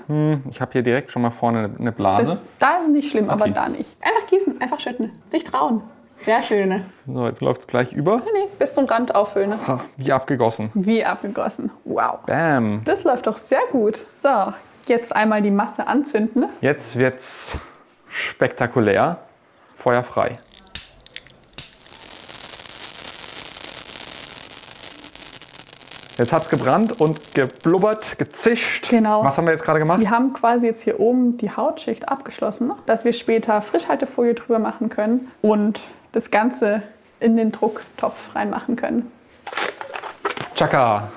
Ich 0.50 0.61
habe 0.61 0.73
hier 0.73 0.83
direkt 0.83 1.11
schon 1.12 1.23
mal 1.23 1.31
vorne 1.31 1.71
eine 1.78 1.93
Blase. 1.93 2.31
Das, 2.33 2.43
da 2.59 2.78
ist 2.78 2.88
nicht 2.90 3.11
schlimm, 3.11 3.28
aber 3.31 3.43
Okay. 3.45 3.52
da 3.54 3.69
nicht. 3.69 3.97
Einfach 4.02 4.26
gießen, 4.28 4.61
einfach 4.61 4.81
schütten, 4.81 5.12
sich 5.28 5.45
trauen. 5.45 5.83
Sehr 6.11 6.43
schön. 6.43 6.69
Nee, 6.69 6.81
So, 7.12 7.26
jetzt 7.26 7.40
läuft 7.40 7.62
es 7.62 7.66
gleich 7.66 7.93
über. 7.93 8.19
nee, 8.19 8.49
bis 8.59 8.73
zum 8.73 8.85
Rand 8.87 9.14
auffüllen. 9.14 9.54
Ha, 9.66 9.81
wie 9.97 10.12
abgegossen. 10.12 10.71
Wie 10.75 11.04
abgegossen. 11.04 11.71
Wow. 11.85 12.21
Bam. 12.26 12.83
Das 12.85 13.02
läuft 13.04 13.26
doch 13.26 13.37
sehr 13.37 13.59
gut. 13.73 13.97
So, 13.97 14.28
jetzt 14.87 15.14
einmal 15.14 15.43
die 15.43 15.50
Masse 15.50 15.87
anzünden. 15.88 16.47
Jetzt 16.61 16.97
wird's 16.97 17.59
spektakulär. 18.09 19.19
Feuer 19.85 20.03
frei. 20.03 20.38
Jetzt 26.17 26.33
hat's 26.33 26.49
gebrannt 26.49 26.99
und 27.03 27.35
geblubbert, 27.35 28.17
gezischt. 28.17 28.88
Genau. 28.88 29.23
Was 29.23 29.37
haben 29.37 29.47
wir 29.47 29.53
jetzt 29.53 29.62
gerade 29.62 29.81
gemacht? 29.81 30.00
Wir 30.00 30.09
haben 30.09 30.33
quasi 30.33 30.69
jetzt 30.69 30.81
hier 30.85 31.00
oben 31.00 31.37
die 31.37 31.50
Hautschicht 31.50 32.09
abgeschlossen, 32.09 32.73
dass 32.87 33.05
wir 33.05 33.12
später 33.12 33.61
Frischhaltefolie 33.61 34.33
drüber 34.33 34.59
machen 34.59 34.88
können 34.88 35.31
und 35.43 35.81
das 36.12 36.31
Ganze 36.31 36.83
in 37.21 37.37
den 37.37 37.53
Drucktopf 37.53 38.35
reinmachen 38.35 38.76
können. 38.76 39.12
Chaka. 40.55 41.09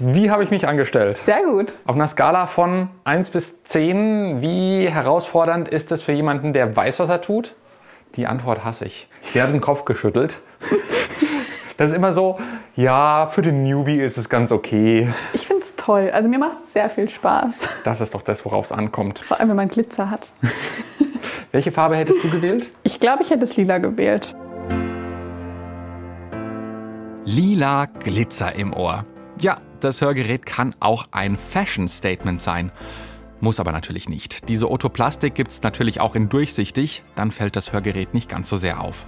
Wie 0.00 0.32
habe 0.32 0.42
ich 0.42 0.50
mich 0.50 0.66
angestellt? 0.66 1.18
Sehr 1.18 1.44
gut. 1.44 1.74
Auf 1.86 1.94
einer 1.94 2.08
Skala 2.08 2.48
von 2.48 2.88
1 3.04 3.30
bis 3.30 3.62
10, 3.62 4.42
wie 4.42 4.88
herausfordernd 4.88 5.68
ist 5.68 5.92
es 5.92 6.02
für 6.02 6.10
jemanden, 6.10 6.52
der 6.52 6.74
weiß, 6.74 6.98
was 6.98 7.08
er 7.08 7.20
tut? 7.20 7.54
Die 8.16 8.26
Antwort 8.26 8.64
hasse 8.64 8.84
ich. 8.84 9.08
Sie 9.22 9.42
hat 9.42 9.50
den 9.50 9.60
Kopf 9.60 9.84
geschüttelt. 9.84 10.40
Das 11.76 11.90
ist 11.90 11.96
immer 11.96 12.12
so, 12.12 12.38
ja, 12.76 13.26
für 13.26 13.42
den 13.42 13.64
Newbie 13.64 14.00
ist 14.00 14.16
es 14.16 14.28
ganz 14.28 14.52
okay. 14.52 15.12
Ich 15.32 15.44
finde 15.44 15.62
es 15.62 15.74
toll. 15.74 16.08
Also 16.12 16.28
mir 16.28 16.38
macht 16.38 16.58
es 16.62 16.72
sehr 16.72 16.88
viel 16.88 17.08
Spaß. 17.08 17.68
Das 17.82 18.00
ist 18.00 18.14
doch 18.14 18.22
das, 18.22 18.44
worauf 18.44 18.66
es 18.66 18.70
ankommt. 18.70 19.18
Vor 19.18 19.40
allem, 19.40 19.48
wenn 19.48 19.56
man 19.56 19.68
Glitzer 19.68 20.08
hat. 20.08 20.28
Welche 21.50 21.72
Farbe 21.72 21.96
hättest 21.96 22.22
du 22.22 22.30
gewählt? 22.30 22.70
Ich 22.84 23.00
glaube, 23.00 23.24
ich 23.24 23.30
hätte 23.30 23.42
es 23.42 23.56
lila 23.56 23.78
gewählt. 23.78 24.36
Lila 27.24 27.86
Glitzer 27.86 28.54
im 28.54 28.72
Ohr. 28.72 29.04
Ja, 29.40 29.58
das 29.80 30.00
Hörgerät 30.00 30.46
kann 30.46 30.76
auch 30.78 31.08
ein 31.10 31.36
Fashion-Statement 31.36 32.40
sein. 32.40 32.70
Muss 33.44 33.60
aber 33.60 33.72
natürlich 33.72 34.08
nicht. 34.08 34.48
Diese 34.48 34.70
Otoplastik 34.70 35.34
gibt's 35.34 35.62
natürlich 35.62 36.00
auch 36.00 36.14
in 36.14 36.30
durchsichtig, 36.30 37.02
dann 37.14 37.30
fällt 37.30 37.56
das 37.56 37.74
Hörgerät 37.74 38.14
nicht 38.14 38.30
ganz 38.30 38.48
so 38.48 38.56
sehr 38.56 38.80
auf. 38.80 39.04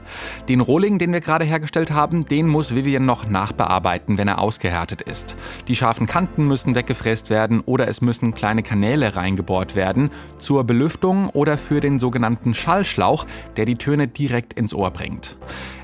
Den 0.50 0.60
Rohling, 0.60 0.98
den 0.98 1.10
wir 1.10 1.22
gerade 1.22 1.46
hergestellt 1.46 1.90
haben, 1.90 2.26
den 2.26 2.46
muss 2.46 2.74
Vivian 2.74 3.06
noch 3.06 3.26
nachbearbeiten, 3.26 4.18
wenn 4.18 4.28
er 4.28 4.38
ausgehärtet 4.38 5.00
ist. 5.00 5.36
Die 5.68 5.74
scharfen 5.74 6.06
Kanten 6.06 6.46
müssen 6.46 6.74
weggefräst 6.74 7.30
werden 7.30 7.62
oder 7.62 7.88
es 7.88 8.02
müssen 8.02 8.34
kleine 8.34 8.62
Kanäle 8.62 9.16
reingebohrt 9.16 9.74
werden 9.74 10.10
zur 10.36 10.64
Belüftung 10.64 11.30
oder 11.30 11.56
für 11.56 11.80
den 11.80 11.98
sogenannten 11.98 12.52
Schallschlauch, 12.52 13.24
der 13.56 13.64
die 13.64 13.76
Töne 13.76 14.06
direkt 14.06 14.52
ins 14.52 14.74
Ohr 14.74 14.90
bringt. 14.90 15.38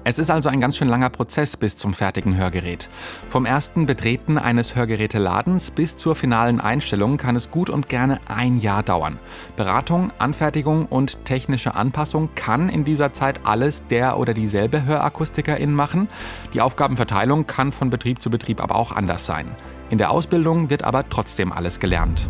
Es 0.05 0.19
ist 0.19 0.31
also 0.31 0.49
ein 0.49 0.61
ganz 0.61 0.77
schön 0.77 0.89
langer 0.89 1.11
Prozess 1.11 1.57
bis 1.57 1.77
zum 1.77 1.95
fertigen 1.95 2.37
Hörgerät. 2.37 2.89
Vom 3.29 3.47
ersten 3.47 3.87
Betreten 3.87 4.37
eines 4.37 4.75
Hörgeräteladens 4.75 5.71
bis 5.71 5.97
zur 5.97 6.17
finalen 6.17 6.61
Einstellung 6.61 7.19
kann 7.19 7.37
es 7.37 7.53
gut 7.53 7.71
und 7.71 7.89
gerne 7.89 8.19
ein 8.27 8.42
Jahr 8.43 8.83
dauern. 8.83 9.19
Beratung, 9.57 10.13
Anfertigung 10.19 10.87
und 10.87 11.25
technische 11.25 11.75
Anpassung 11.75 12.31
kann 12.35 12.69
in 12.69 12.85
dieser 12.85 13.13
Zeit 13.13 13.41
alles 13.45 13.87
der 13.87 14.19
oder 14.19 14.35
dieselbe 14.35 14.85
Hörakustikerin 14.85 15.73
machen. 15.73 16.09
Die 16.55 16.61
Aufgabenverteilung 16.61 17.47
kann 17.47 17.73
von 17.73 17.91
Betrieb 17.91 18.21
zu 18.21 18.31
Betrieb 18.31 18.61
aber 18.61 18.77
auch 18.77 18.93
anders 18.93 19.27
sein. 19.27 19.55
In 19.91 19.99
der 19.99 20.11
Ausbildung 20.11 20.71
wird 20.71 20.85
aber 20.85 21.09
trotzdem 21.09 21.53
alles 21.53 21.79
gelernt. 21.81 22.29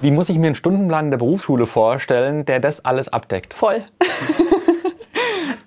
Wie 0.00 0.10
muss 0.10 0.28
ich 0.28 0.38
mir 0.38 0.46
einen 0.46 0.56
Stundenplan 0.56 1.10
der 1.10 1.18
Berufsschule 1.18 1.66
vorstellen, 1.66 2.44
der 2.44 2.58
das 2.58 2.84
alles 2.84 3.08
abdeckt? 3.08 3.54
Voll. 3.54 3.84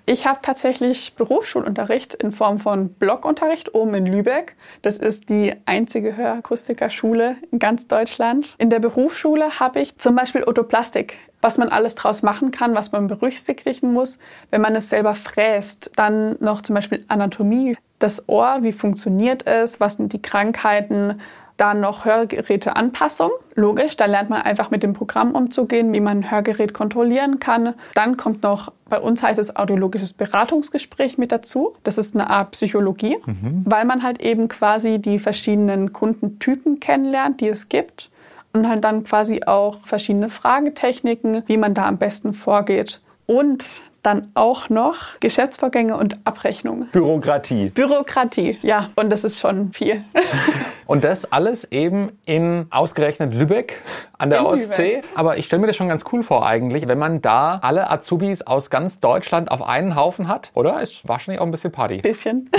Ich 0.08 0.24
habe 0.24 0.38
tatsächlich 0.40 1.14
Berufsschulunterricht 1.16 2.14
in 2.14 2.30
Form 2.30 2.60
von 2.60 2.90
Blockunterricht 2.90 3.74
oben 3.74 3.92
in 3.94 4.06
Lübeck. 4.06 4.54
Das 4.80 4.98
ist 4.98 5.28
die 5.28 5.52
einzige 5.66 6.16
Hörakustikerschule 6.16 7.34
in 7.50 7.58
ganz 7.58 7.88
Deutschland. 7.88 8.54
In 8.58 8.70
der 8.70 8.78
Berufsschule 8.78 9.58
habe 9.58 9.80
ich 9.80 9.98
zum 9.98 10.14
Beispiel 10.14 10.44
Otoplastik, 10.44 11.18
was 11.40 11.58
man 11.58 11.70
alles 11.70 11.96
draus 11.96 12.22
machen 12.22 12.52
kann, 12.52 12.76
was 12.76 12.92
man 12.92 13.08
berücksichtigen 13.08 13.92
muss, 13.92 14.20
wenn 14.52 14.60
man 14.60 14.76
es 14.76 14.90
selber 14.90 15.16
fräst. 15.16 15.90
Dann 15.96 16.36
noch 16.38 16.62
zum 16.62 16.76
Beispiel 16.76 17.04
Anatomie, 17.08 17.76
das 17.98 18.28
Ohr, 18.28 18.58
wie 18.60 18.72
funktioniert 18.72 19.44
es, 19.48 19.80
was 19.80 19.94
sind 19.94 20.12
die 20.12 20.22
Krankheiten, 20.22 21.20
dann 21.56 21.80
noch 21.80 22.04
Hörgeräteanpassung. 22.04 23.30
Logisch, 23.54 23.96
da 23.96 24.06
lernt 24.06 24.30
man 24.30 24.42
einfach 24.42 24.70
mit 24.70 24.82
dem 24.82 24.92
Programm 24.92 25.32
umzugehen, 25.32 25.92
wie 25.92 26.00
man 26.00 26.18
ein 26.18 26.30
Hörgerät 26.30 26.74
kontrollieren 26.74 27.38
kann. 27.40 27.74
Dann 27.94 28.16
kommt 28.16 28.42
noch, 28.42 28.72
bei 28.88 29.00
uns 29.00 29.22
heißt 29.22 29.38
es 29.38 29.56
audiologisches 29.56 30.12
Beratungsgespräch 30.12 31.18
mit 31.18 31.32
dazu. 31.32 31.74
Das 31.82 31.98
ist 31.98 32.14
eine 32.14 32.28
Art 32.28 32.52
Psychologie, 32.52 33.16
weil 33.64 33.84
man 33.84 34.02
halt 34.02 34.20
eben 34.20 34.48
quasi 34.48 34.98
die 34.98 35.18
verschiedenen 35.18 35.92
Kundentypen 35.92 36.80
kennenlernt, 36.80 37.40
die 37.40 37.48
es 37.48 37.68
gibt. 37.68 38.10
Und 38.52 38.68
halt 38.68 38.84
dann 38.84 39.04
quasi 39.04 39.42
auch 39.44 39.80
verschiedene 39.80 40.30
Fragetechniken, 40.30 41.42
wie 41.46 41.58
man 41.58 41.74
da 41.74 41.86
am 41.86 41.98
besten 41.98 42.32
vorgeht. 42.32 43.00
Und 43.26 43.82
dann 44.06 44.30
auch 44.34 44.68
noch 44.68 45.18
Geschäftsvorgänge 45.18 45.96
und 45.96 46.18
Abrechnungen. 46.24 46.88
Bürokratie. 46.92 47.70
Bürokratie, 47.70 48.56
ja, 48.62 48.90
und 48.94 49.10
das 49.10 49.24
ist 49.24 49.40
schon 49.40 49.72
viel. 49.72 50.04
Und 50.86 51.04
das 51.04 51.30
alles 51.32 51.64
eben 51.72 52.18
in 52.24 52.66
ausgerechnet 52.70 53.34
Lübeck 53.34 53.82
an 54.18 54.30
der 54.30 54.40
In 54.40 54.46
Ostsee. 54.46 54.96
Lübeck. 54.96 55.10
Aber 55.14 55.36
ich 55.36 55.46
stelle 55.46 55.60
mir 55.60 55.66
das 55.66 55.76
schon 55.76 55.88
ganz 55.88 56.04
cool 56.12 56.22
vor 56.22 56.46
eigentlich, 56.46 56.86
wenn 56.86 56.98
man 56.98 57.20
da 57.20 57.58
alle 57.62 57.90
Azubis 57.90 58.42
aus 58.42 58.70
ganz 58.70 59.00
Deutschland 59.00 59.50
auf 59.50 59.62
einen 59.62 59.96
Haufen 59.96 60.28
hat, 60.28 60.50
oder? 60.54 60.80
Ist 60.80 61.06
wahrscheinlich 61.08 61.40
auch 61.40 61.46
ein 61.46 61.50
bisschen 61.50 61.72
Party. 61.72 61.98
Bisschen. 61.98 62.50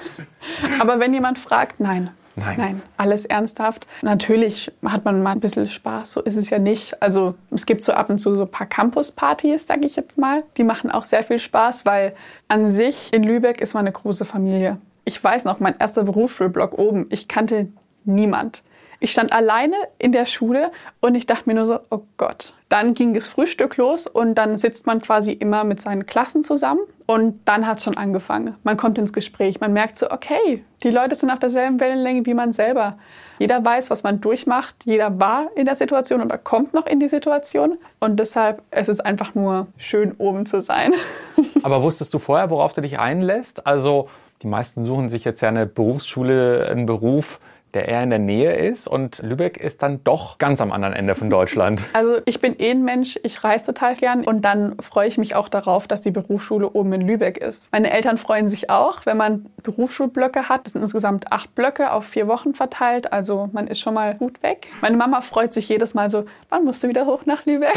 Aber 0.80 0.98
wenn 0.98 1.12
jemand 1.12 1.38
fragt, 1.38 1.80
nein. 1.80 2.10
Nein. 2.36 2.54
Nein, 2.56 2.82
alles 2.96 3.24
ernsthaft. 3.24 3.86
Natürlich 4.02 4.72
hat 4.84 5.04
man 5.04 5.22
mal 5.22 5.32
ein 5.32 5.40
bisschen 5.40 5.66
Spaß, 5.66 6.12
so 6.12 6.22
ist 6.22 6.36
es 6.36 6.48
ja 6.48 6.58
nicht. 6.58 7.02
Also 7.02 7.34
es 7.50 7.66
gibt 7.66 7.84
so 7.84 7.92
ab 7.92 8.08
und 8.08 8.18
zu 8.18 8.34
so 8.36 8.42
ein 8.42 8.50
paar 8.50 8.66
Campus-Partys, 8.66 9.66
sage 9.66 9.86
ich 9.86 9.96
jetzt 9.96 10.16
mal. 10.16 10.42
Die 10.56 10.64
machen 10.64 10.90
auch 10.90 11.04
sehr 11.04 11.22
viel 11.22 11.38
Spaß, 11.38 11.84
weil 11.84 12.14
an 12.48 12.70
sich 12.70 13.12
in 13.12 13.24
Lübeck 13.24 13.60
ist 13.60 13.74
man 13.74 13.80
eine 13.80 13.92
große 13.92 14.24
Familie. 14.24 14.78
Ich 15.10 15.24
weiß 15.24 15.44
noch, 15.44 15.58
mein 15.58 15.76
erster 15.76 16.04
Berufsschulblock 16.04 16.78
oben, 16.78 17.06
ich 17.10 17.26
kannte 17.26 17.66
niemand. 18.04 18.62
Ich 19.00 19.10
stand 19.10 19.32
alleine 19.32 19.74
in 19.98 20.12
der 20.12 20.24
Schule 20.24 20.70
und 21.00 21.16
ich 21.16 21.26
dachte 21.26 21.48
mir 21.48 21.54
nur 21.54 21.64
so, 21.64 21.80
oh 21.90 22.02
Gott. 22.16 22.54
Dann 22.68 22.94
ging 22.94 23.12
das 23.12 23.26
Frühstück 23.26 23.76
los 23.76 24.06
und 24.06 24.36
dann 24.36 24.56
sitzt 24.56 24.86
man 24.86 25.00
quasi 25.00 25.32
immer 25.32 25.64
mit 25.64 25.80
seinen 25.80 26.06
Klassen 26.06 26.44
zusammen 26.44 26.82
und 27.06 27.40
dann 27.44 27.66
hat 27.66 27.78
es 27.78 27.84
schon 27.84 27.96
angefangen. 27.96 28.54
Man 28.62 28.76
kommt 28.76 28.98
ins 28.98 29.12
Gespräch, 29.12 29.58
man 29.58 29.72
merkt 29.72 29.98
so, 29.98 30.08
okay, 30.12 30.64
die 30.84 30.90
Leute 30.90 31.16
sind 31.16 31.30
auf 31.30 31.40
derselben 31.40 31.80
Wellenlänge 31.80 32.24
wie 32.24 32.34
man 32.34 32.52
selber. 32.52 32.98
Jeder 33.40 33.64
weiß, 33.64 33.90
was 33.90 34.04
man 34.04 34.20
durchmacht, 34.20 34.76
jeder 34.84 35.18
war 35.18 35.48
in 35.56 35.64
der 35.64 35.74
Situation 35.74 36.20
oder 36.20 36.38
kommt 36.38 36.72
noch 36.72 36.86
in 36.86 37.00
die 37.00 37.08
Situation 37.08 37.78
und 37.98 38.20
deshalb 38.20 38.62
es 38.70 38.88
ist 38.88 39.00
einfach 39.00 39.34
nur 39.34 39.66
schön 39.76 40.12
oben 40.18 40.46
zu 40.46 40.60
sein. 40.60 40.92
Aber 41.64 41.82
wusstest 41.82 42.14
du 42.14 42.20
vorher, 42.20 42.48
worauf 42.50 42.74
du 42.74 42.80
dich 42.80 43.00
einlässt? 43.00 43.66
Also 43.66 44.08
die 44.42 44.46
meisten 44.46 44.84
suchen 44.84 45.08
sich 45.08 45.24
jetzt 45.24 45.40
ja 45.40 45.48
eine 45.48 45.66
Berufsschule, 45.66 46.68
einen 46.70 46.86
Beruf, 46.86 47.40
der 47.74 47.88
eher 47.88 48.02
in 48.02 48.10
der 48.10 48.18
Nähe 48.18 48.52
ist 48.52 48.88
und 48.88 49.20
Lübeck 49.22 49.56
ist 49.56 49.82
dann 49.82 50.02
doch 50.02 50.38
ganz 50.38 50.60
am 50.60 50.72
anderen 50.72 50.94
Ende 50.94 51.14
von 51.14 51.30
Deutschland. 51.30 51.82
Also 51.92 52.18
ich 52.24 52.40
bin 52.40 52.58
eh 52.58 52.70
ein 52.70 52.82
Mensch, 52.82 53.18
ich 53.22 53.44
reise 53.44 53.66
total 53.66 53.94
gern 53.94 54.24
und 54.24 54.42
dann 54.42 54.76
freue 54.80 55.06
ich 55.06 55.18
mich 55.18 55.34
auch 55.34 55.48
darauf, 55.48 55.86
dass 55.86 56.00
die 56.00 56.10
Berufsschule 56.10 56.70
oben 56.70 56.92
in 56.94 57.02
Lübeck 57.02 57.36
ist. 57.36 57.68
Meine 57.72 57.90
Eltern 57.90 58.16
freuen 58.16 58.48
sich 58.48 58.70
auch, 58.70 59.04
wenn 59.04 59.16
man 59.16 59.46
Berufsschulblöcke 59.62 60.48
hat. 60.48 60.64
Das 60.64 60.72
sind 60.72 60.82
insgesamt 60.82 61.30
acht 61.30 61.54
Blöcke 61.54 61.92
auf 61.92 62.06
vier 62.06 62.26
Wochen 62.26 62.54
verteilt, 62.54 63.12
also 63.12 63.50
man 63.52 63.66
ist 63.66 63.80
schon 63.80 63.94
mal 63.94 64.14
gut 64.14 64.42
weg. 64.42 64.68
Meine 64.80 64.96
Mama 64.96 65.20
freut 65.20 65.52
sich 65.52 65.68
jedes 65.68 65.94
Mal 65.94 66.10
so, 66.10 66.24
wann 66.48 66.64
musst 66.64 66.82
du 66.82 66.88
wieder 66.88 67.06
hoch 67.06 67.26
nach 67.26 67.44
Lübeck? 67.44 67.74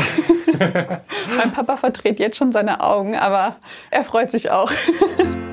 mein 1.37 1.51
Papa 1.51 1.75
verdreht 1.75 2.19
jetzt 2.19 2.37
schon 2.37 2.51
seine 2.51 2.81
Augen, 2.81 3.15
aber 3.15 3.57
er 3.91 4.03
freut 4.03 4.31
sich 4.31 4.49
auch. 4.49 4.71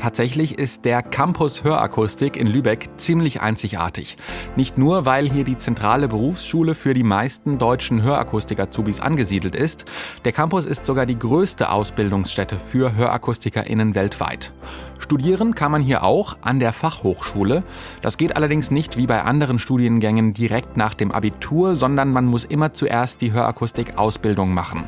Tatsächlich 0.00 0.58
ist 0.58 0.86
der 0.86 1.02
Campus 1.02 1.62
Hörakustik 1.62 2.38
in 2.38 2.46
Lübeck 2.46 2.88
ziemlich 2.96 3.42
einzigartig. 3.42 4.16
Nicht 4.56 4.78
nur, 4.78 5.04
weil 5.04 5.30
hier 5.30 5.44
die 5.44 5.58
zentrale 5.58 6.08
Berufsschule 6.08 6.74
für 6.74 6.94
die 6.94 7.02
meisten 7.02 7.58
deutschen 7.58 8.00
Hörakustik-Azubis 8.00 9.00
angesiedelt 9.00 9.54
ist, 9.54 9.84
der 10.24 10.32
Campus 10.32 10.64
ist 10.64 10.86
sogar 10.86 11.04
die 11.04 11.18
größte 11.18 11.68
Ausbildungsstätte 11.68 12.58
für 12.58 12.96
HörakustikerInnen 12.96 13.94
weltweit. 13.94 14.54
Studieren 15.00 15.54
kann 15.54 15.72
man 15.72 15.82
hier 15.82 16.04
auch 16.04 16.36
an 16.42 16.60
der 16.60 16.72
Fachhochschule. 16.72 17.64
Das 18.02 18.18
geht 18.18 18.36
allerdings 18.36 18.70
nicht 18.70 18.96
wie 18.96 19.06
bei 19.06 19.22
anderen 19.22 19.58
Studiengängen 19.58 20.34
direkt 20.34 20.76
nach 20.76 20.94
dem 20.94 21.10
Abitur, 21.10 21.74
sondern 21.74 22.12
man 22.12 22.26
muss 22.26 22.44
immer 22.44 22.72
zuerst 22.72 23.20
die 23.20 23.32
Hörakustik-Ausbildung 23.32 24.54
machen. 24.54 24.84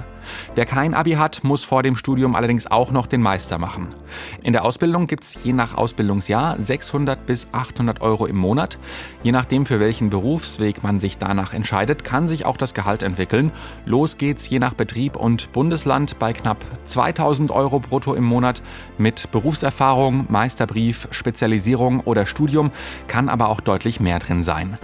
Wer 0.54 0.66
kein 0.66 0.95
Abi 0.95 1.12
hat, 1.12 1.45
muss 1.45 1.64
vor 1.64 1.83
dem 1.83 1.97
Studium 1.97 2.35
allerdings 2.35 2.66
auch 2.66 2.90
noch 2.90 3.07
den 3.07 3.23
Meister 3.23 3.59
machen. 3.59 3.88
In 4.42 4.52
der 4.52 4.64
Ausbildung 4.64 5.07
gibt 5.07 5.25
es 5.25 5.42
je 5.42 5.52
nach 5.52 5.76
Ausbildungsjahr 5.76 6.61
600 6.61 7.26
bis 7.26 7.49
800 7.52 8.00
Euro 8.00 8.26
im 8.26 8.37
Monat. 8.37 8.78
Je 9.23 9.33
nachdem, 9.33 9.66
für 9.66 9.81
welchen 9.81 10.11
Berufsweg 10.11 10.83
man 10.83 11.00
sich 11.00 11.19
danach 11.19 11.52
entscheidet, 11.52 12.04
kann 12.04 12.28
sich 12.28 12.45
auch 12.47 12.57
das 12.57 12.75
Gehalt 12.75 13.02
entwickeln. 13.02 13.50
Los 13.85 14.16
geht's 14.16 14.49
je 14.49 14.59
nach 14.59 14.75
Betrieb 14.75 15.16
und 15.16 15.52
Bundesland 15.52 16.19
bei 16.19 16.33
knapp 16.33 16.64
2000 16.85 17.50
Euro 17.50 17.81
brutto 17.81 18.14
im 18.14 18.25
Monat. 18.25 18.62
Mit 18.99 19.31
Berufserfahrung, 19.31 20.01
Meisterbrief, 20.11 21.09
Spezialisierung 21.11 22.00
oder 22.00 22.26
Studium 22.26 22.73
kann 23.06 23.28
aber 23.28 23.49
auch 23.49 23.61
deutlich 23.61 24.00
mehr 24.00 24.18
drin 24.18 24.42
sein. 24.42 24.78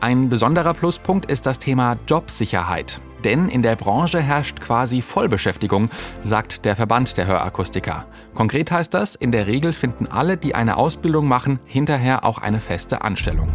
Ein 0.00 0.28
besonderer 0.28 0.74
Pluspunkt 0.74 1.30
ist 1.30 1.46
das 1.46 1.58
Thema 1.58 1.96
Jobsicherheit. 2.06 3.00
Denn 3.24 3.48
in 3.48 3.62
der 3.62 3.76
Branche 3.76 4.20
herrscht 4.20 4.60
quasi 4.60 5.02
Vollbeschäftigung, 5.02 5.90
sagt 6.22 6.64
der 6.64 6.76
Verband 6.76 7.16
der 7.16 7.26
Hörakustiker. 7.26 8.06
Konkret 8.34 8.70
heißt 8.70 8.94
das, 8.94 9.14
in 9.14 9.32
der 9.32 9.46
Regel 9.46 9.72
finden 9.72 10.06
alle, 10.06 10.36
die 10.36 10.54
eine 10.54 10.76
Ausbildung 10.76 11.26
machen, 11.26 11.58
hinterher 11.66 12.24
auch 12.24 12.38
eine 12.38 12.60
feste 12.60 13.02
Anstellung. 13.02 13.52